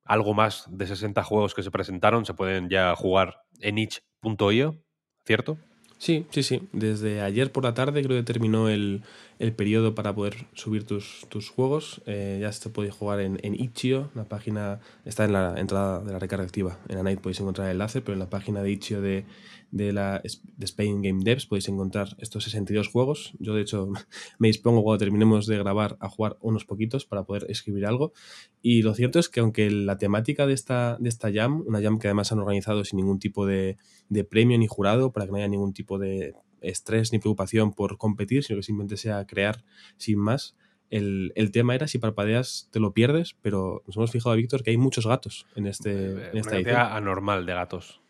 algo 0.05 0.35
más 0.35 0.67
de 0.69 0.87
60 0.87 1.23
juegos 1.23 1.55
que 1.55 1.63
se 1.63 1.71
presentaron 1.71 2.25
se 2.25 2.35
pueden 2.35 2.69
ya 2.69 2.97
jugar 2.97 3.43
en 3.61 3.79
itch.io, 3.79 4.83
¿cierto? 5.25 5.59
Sí, 5.99 6.27
sí, 6.31 6.43
sí. 6.43 6.69
Desde 6.73 7.21
ayer 7.21 7.53
por 7.53 7.63
la 7.63 7.75
tarde 7.75 8.03
creo 8.03 8.17
que 8.19 8.25
terminó 8.25 8.69
el, 8.69 9.05
el 9.41 9.55
periodo 9.55 9.95
para 9.95 10.15
poder 10.15 10.47
subir 10.53 10.85
tus, 10.85 11.27
tus 11.31 11.49
juegos. 11.49 12.03
Eh, 12.05 12.39
ya 12.43 12.53
se 12.53 12.69
puede 12.69 12.91
jugar 12.91 13.21
en, 13.21 13.41
en 13.43 13.55
Itch.io. 13.55 14.11
La 14.15 14.25
página 14.25 14.81
está 15.07 15.25
en 15.25 15.33
la 15.33 15.59
entrada 15.59 16.01
de 16.01 16.13
la 16.13 16.19
recarga 16.19 16.45
activa. 16.45 16.79
En 16.89 16.97
la 16.97 17.03
night 17.03 17.21
podéis 17.21 17.41
encontrar 17.41 17.69
el 17.69 17.73
enlace, 17.73 18.03
pero 18.03 18.13
en 18.13 18.19
la 18.19 18.29
página 18.29 18.63
de 18.63 18.71
Itch.io 18.71 19.01
de, 19.01 19.25
de, 19.71 19.95
la, 19.95 20.21
de 20.23 20.65
Spain 20.67 21.01
Game 21.01 21.21
Devs 21.25 21.47
podéis 21.47 21.69
encontrar 21.69 22.17
estos 22.19 22.45
62 22.45 22.89
juegos. 22.89 23.33
Yo, 23.39 23.55
de 23.55 23.63
hecho, 23.63 23.89
me 24.39 24.49
dispongo 24.49 24.83
cuando 24.83 24.99
terminemos 24.99 25.47
de 25.47 25.57
grabar 25.57 25.97
a 26.01 26.11
jugar 26.11 26.37
unos 26.43 26.67
poquitos 26.67 27.07
para 27.07 27.25
poder 27.25 27.47
escribir 27.49 27.87
algo. 27.87 28.13
Y 28.61 28.83
lo 28.83 28.93
cierto 28.93 29.19
es 29.19 29.31
que 29.31 29.41
aunque 29.41 29.71
la 29.71 29.97
temática 29.97 30.47
de 30.47 30.53
esta, 30.53 30.99
de 31.01 31.09
esta 31.09 31.33
jam, 31.33 31.65
una 31.67 31.81
jam 31.81 31.99
que 31.99 32.09
además 32.09 32.31
han 32.31 32.41
organizado 32.41 32.85
sin 32.85 32.99
ningún 32.99 33.19
tipo 33.19 33.47
de, 33.47 33.79
de 34.11 34.23
premio 34.25 34.59
ni 34.59 34.67
jurado, 34.67 35.13
para 35.13 35.25
que 35.25 35.33
no 35.33 35.39
haya 35.39 35.49
ningún 35.49 35.73
tipo 35.73 35.99
de 35.99 36.35
estrés 36.61 37.13
ni 37.13 37.19
preocupación 37.19 37.73
por 37.73 37.99
competir, 37.99 38.45
sino 38.45 38.59
que 38.59 38.63
simplemente 38.63 38.97
sea 38.97 39.27
crear 39.27 39.65
sin 39.97 40.19
más. 40.19 40.57
El, 40.91 41.33
el 41.37 41.53
tema 41.53 41.75
era 41.75 41.87
si 41.87 41.99
parpadeas 41.99 42.69
te 42.73 42.81
lo 42.81 42.93
pierdes, 42.93 43.37
pero 43.43 43.83
nos 43.87 43.97
hemos 43.97 44.11
fijado, 44.11 44.35
Víctor, 44.37 44.63
que 44.63 44.71
hay 44.71 44.77
muchos 44.77 45.07
gatos 45.07 45.47
en, 45.55 45.67
este, 45.67 46.31
en 46.31 46.37
esta 46.37 46.51
una 46.51 46.59
edición. 46.59 46.77
anormal 46.81 47.47
de 47.47 47.55
gatos. 47.55 48.01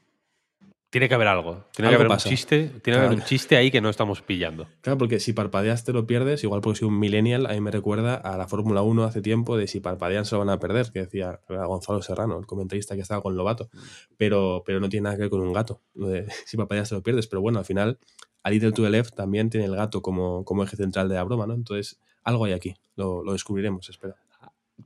Tiene 0.90 1.08
que 1.08 1.14
haber 1.14 1.28
algo. 1.28 1.64
Tiene 1.72 1.88
Algo 1.88 1.98
que 1.98 2.02
haber 2.02 2.08
pasa. 2.08 2.28
un 2.28 2.34
chiste. 2.34 2.68
Tiene 2.82 2.98
que 2.98 3.04
haber 3.06 3.18
un 3.18 3.24
chiste 3.24 3.56
ahí 3.56 3.70
que 3.70 3.80
no 3.80 3.88
estamos 3.88 4.22
pillando. 4.22 4.66
Claro, 4.80 4.98
porque 4.98 5.20
si 5.20 5.32
parpadeas 5.32 5.84
te 5.84 5.92
lo 5.92 6.04
pierdes, 6.04 6.42
igual 6.42 6.60
porque 6.60 6.80
soy 6.80 6.88
un 6.88 6.98
millennial, 6.98 7.46
a 7.46 7.50
mí 7.50 7.60
me 7.60 7.70
recuerda 7.70 8.16
a 8.16 8.36
la 8.36 8.48
Fórmula 8.48 8.82
1 8.82 9.04
hace 9.04 9.22
tiempo 9.22 9.56
de 9.56 9.68
si 9.68 9.78
parpadean 9.78 10.24
se 10.24 10.34
lo 10.34 10.40
van 10.40 10.48
a 10.48 10.58
perder, 10.58 10.90
que 10.92 10.98
decía 11.00 11.40
Gonzalo 11.48 12.02
Serrano, 12.02 12.38
el 12.40 12.46
comentarista 12.46 12.96
que 12.96 13.02
estaba 13.02 13.22
con 13.22 13.36
Lobato. 13.36 13.70
Pero, 14.16 14.64
pero 14.66 14.80
no 14.80 14.88
tiene 14.88 15.04
nada 15.04 15.14
que 15.16 15.22
ver 15.22 15.30
con 15.30 15.40
un 15.40 15.52
gato. 15.52 15.80
De 15.94 16.26
si 16.44 16.56
parpadeas 16.56 16.88
te 16.88 16.96
lo 16.96 17.02
pierdes. 17.04 17.28
Pero 17.28 17.40
bueno, 17.40 17.60
al 17.60 17.64
final, 17.64 17.98
A 18.42 18.50
Little 18.50 18.72
to 18.72 18.82
the 18.82 18.90
Left 18.90 19.14
también 19.14 19.48
tiene 19.48 19.66
el 19.66 19.76
gato 19.76 20.02
como, 20.02 20.44
como 20.44 20.64
eje 20.64 20.76
central 20.76 21.08
de 21.08 21.14
la 21.14 21.22
broma, 21.22 21.46
¿no? 21.46 21.54
Entonces, 21.54 22.00
algo 22.24 22.46
hay 22.46 22.52
aquí. 22.52 22.74
Lo, 22.96 23.22
lo 23.22 23.32
descubriremos, 23.32 23.88
espero. 23.88 24.16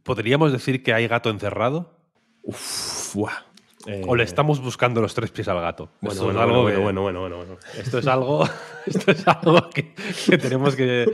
¿Podríamos 0.02 0.52
decir 0.52 0.82
que 0.82 0.92
hay 0.92 1.08
gato 1.08 1.30
encerrado? 1.30 1.96
Uf, 2.42 3.14
buah. 3.14 3.53
Eh, 3.86 4.02
¿O 4.06 4.16
le 4.16 4.24
estamos 4.24 4.60
buscando 4.60 5.00
los 5.02 5.14
tres 5.14 5.30
pies 5.30 5.46
al 5.48 5.60
gato? 5.60 5.90
Bueno, 6.00 6.12
Esto 6.12 6.24
bueno, 6.24 6.38
es 6.40 6.44
algo 6.46 6.62
bueno, 6.62 6.76
que- 6.78 6.82
bueno, 6.82 7.02
bueno, 7.02 7.20
bueno, 7.20 7.36
bueno. 7.36 7.56
Esto 7.78 7.98
es 7.98 8.06
algo, 8.06 8.44
esto 8.86 9.10
es 9.10 9.28
algo 9.28 9.68
que, 9.70 9.94
que 10.26 10.38
tenemos 10.38 10.74
que, 10.74 11.04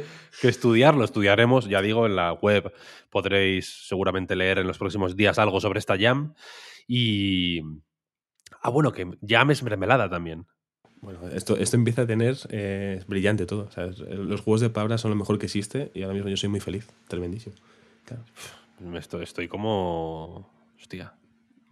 que 0.41 0.49
estudiar. 0.49 0.95
Lo 0.95 1.05
estudiaremos, 1.05 1.69
ya 1.69 1.83
digo, 1.83 2.07
en 2.07 2.15
la 2.17 2.33
web 2.35 2.73
podréis 3.11 3.87
seguramente 3.89 4.37
leer 4.37 4.59
en 4.59 4.67
los 4.69 4.79
próximos 4.79 5.17
días 5.17 5.39
algo 5.39 5.61
sobre 5.61 5.79
esta 5.81 5.99
jam. 5.99 6.35
Y. 6.87 7.61
Ah, 8.63 8.71
bueno, 8.71 8.93
que 8.93 9.09
jam 9.27 9.51
es 9.51 9.63
mermelada 9.63 10.09
también. 10.09 10.47
Bueno, 11.01 11.29
esto, 11.31 11.57
esto 11.57 11.77
empieza 11.77 12.03
a 12.03 12.07
tener. 12.07 12.37
eh, 12.51 12.97
es 13.01 13.07
brillante 13.07 13.47
todo. 13.47 13.65
o 13.65 13.71
sea, 13.73 13.87
es- 13.87 13.99
los 13.99 14.43
juegos 14.43 14.61
de 14.61 14.71
palabras 14.71 15.01
son 15.01 15.11
lo 15.11 15.17
mejor 15.17 15.39
que 15.39 15.47
existe 15.47 15.91
y 15.95 16.03
ahora 16.03 16.15
mismo 16.15 16.29
yo 16.29 16.37
soy 16.37 16.49
muy 16.51 16.61
feliz. 16.61 16.87
Tremendísimo. 17.09 17.57
Claro. 18.05 18.23
Estoy, 18.97 19.25
estoy 19.25 19.49
como. 19.49 20.49
Hostia. 20.79 21.15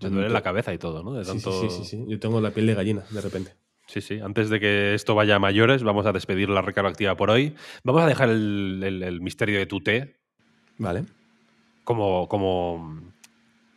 Yo 0.01 0.11
duele 0.11 0.29
la 0.31 0.43
cabeza 0.43 0.73
y 0.73 0.79
todo, 0.79 1.03
¿no? 1.03 1.13
De 1.15 1.25
Sí, 1.25 1.41
sí, 1.41 1.51
sí, 1.61 1.71
sí, 1.71 1.85
sí. 1.85 2.05
Yo 2.07 2.19
tengo 2.21 2.41
la 2.41 2.51
piel 2.53 2.67
de 2.67 2.75
gallina, 2.75 3.03
de 3.11 3.21
repente. 3.21 3.53
Sí, 3.87 4.01
sí. 4.01 4.21
Antes 4.21 4.51
de 4.51 4.61
que 4.61 4.95
esto 4.95 5.15
vaya 5.15 5.37
a 5.37 5.39
mayores, 5.39 5.83
vamos 5.83 6.05
a 6.07 6.13
despedir 6.13 6.49
la 6.51 6.61
recarga 6.63 6.91
activa 6.91 7.17
por 7.17 7.31
hoy. 7.31 7.55
Vamos 7.85 8.03
a 8.03 8.07
dejar 8.07 8.29
el, 8.29 8.81
el- 8.85 9.03
el 9.03 9.21
misterio 9.21 9.59
de 9.59 9.67
tu 9.67 9.81
té 9.81 10.17
Vale. 10.77 11.05
como, 11.85 12.29
como, 12.29 13.13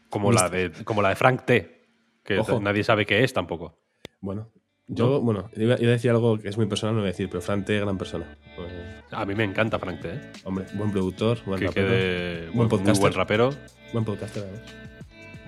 como, 0.09 0.31
la 0.31 0.49
de, 0.49 0.71
como 0.83 1.01
la 1.01 1.09
de 1.09 1.15
Frank 1.15 1.43
T. 1.45 1.81
Que 2.23 2.37
Ojo. 2.39 2.59
nadie 2.59 2.83
sabe 2.83 3.05
qué 3.05 3.23
es 3.23 3.33
tampoco. 3.33 3.79
Bueno, 4.19 4.49
yo, 4.87 5.21
bueno, 5.21 5.49
iba, 5.55 5.75
iba 5.79 5.89
a 5.89 5.93
decir 5.93 6.11
algo 6.11 6.37
que 6.37 6.49
es 6.49 6.57
muy 6.57 6.67
personal, 6.67 6.93
no 6.93 7.01
voy 7.01 7.07
a 7.07 7.11
decir, 7.13 7.29
pero 7.29 7.41
Fran 7.41 7.63
T, 7.65 7.79
gran 7.79 7.97
persona. 7.97 8.37
Eh, 8.59 9.01
A 9.11 9.25
mí 9.25 9.33
me 9.33 9.43
encanta 9.45 9.79
Frank 9.79 10.01
T. 10.01 10.09
¿eh? 10.09 10.31
hombre, 10.43 10.65
buen 10.75 10.91
productor, 10.91 11.39
buen 11.45 11.59
Que 11.59 11.67
rapero. 11.67 11.87
quede 11.87 12.41
buen 12.47 12.55
buen, 12.57 12.69
podcaster. 12.69 12.99
buen 13.01 13.13
rapero. 13.13 13.49
Buen 13.93 14.03
podcaster, 14.05 14.43
además. 14.43 14.61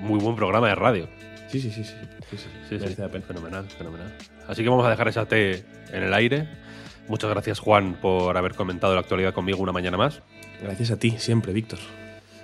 Muy 0.04 0.20
buen 0.20 0.36
programa 0.36 0.68
de 0.70 0.76
radio. 0.76 1.08
Sí, 1.48 1.60
sí, 1.60 1.72
sí, 1.72 1.84
sí. 1.84 1.94
sí, 2.30 2.38
sí, 2.38 2.44
Sí, 2.70 2.76
sí. 2.78 2.78
merece 2.80 3.02
la 3.02 3.10
pena. 3.10 3.26
Fenomenal, 3.26 3.66
fenomenal. 3.66 4.13
Así 4.48 4.63
que 4.63 4.70
vamos 4.70 4.86
a 4.86 4.89
dejar 4.89 5.08
esa 5.08 5.26
T 5.26 5.63
en 5.92 6.04
el 6.04 6.13
aire. 6.13 6.48
Muchas 7.08 7.30
gracias, 7.30 7.60
Juan, 7.60 7.96
por 8.02 8.38
haber 8.38 8.54
comentado 8.56 8.94
la 8.94 9.02
actualidad 9.02 9.34
conmigo 9.34 9.60
una 9.62 9.72
mañana 9.72 9.98
más. 9.98 10.22
Gracias 10.62 10.92
a 10.92 10.98
ti, 10.98 11.12
siempre, 11.20 11.54
Víctor. 11.54 11.80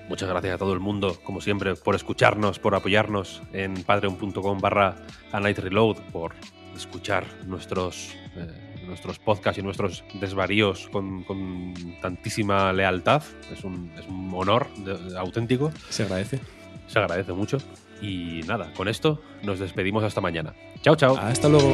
Muchas 0.09 0.27
gracias 0.29 0.55
a 0.55 0.57
todo 0.57 0.73
el 0.73 0.79
mundo, 0.79 1.19
como 1.23 1.39
siempre, 1.39 1.75
por 1.75 1.95
escucharnos, 1.95 2.59
por 2.59 2.75
apoyarnos 2.75 3.41
en 3.53 3.83
patreon.com 3.83 4.59
barra 4.59 4.95
Reload, 5.31 5.97
por 6.11 6.33
escuchar 6.75 7.25
nuestros, 7.45 8.15
eh, 8.35 8.83
nuestros 8.87 9.19
podcasts 9.19 9.59
y 9.59 9.61
nuestros 9.63 10.03
desvaríos 10.19 10.89
con, 10.91 11.23
con 11.23 11.73
tantísima 12.01 12.73
lealtad. 12.73 13.21
Es 13.53 13.63
un, 13.63 13.91
es 13.99 14.05
un 14.07 14.31
honor 14.33 14.67
de- 14.77 15.17
auténtico, 15.17 15.71
Se 15.89 16.03
agradece. 16.03 16.39
Se 16.89 16.99
agradece 16.99 17.33
mucho. 17.33 17.57
Y 18.01 18.41
nada, 18.47 18.73
con 18.73 18.87
esto 18.87 19.21
nos 19.43 19.59
despedimos 19.59 20.03
hasta 20.03 20.21
mañana. 20.21 20.53
Chao, 20.81 20.95
chao. 20.95 21.15
Hasta 21.17 21.47
luego. 21.47 21.73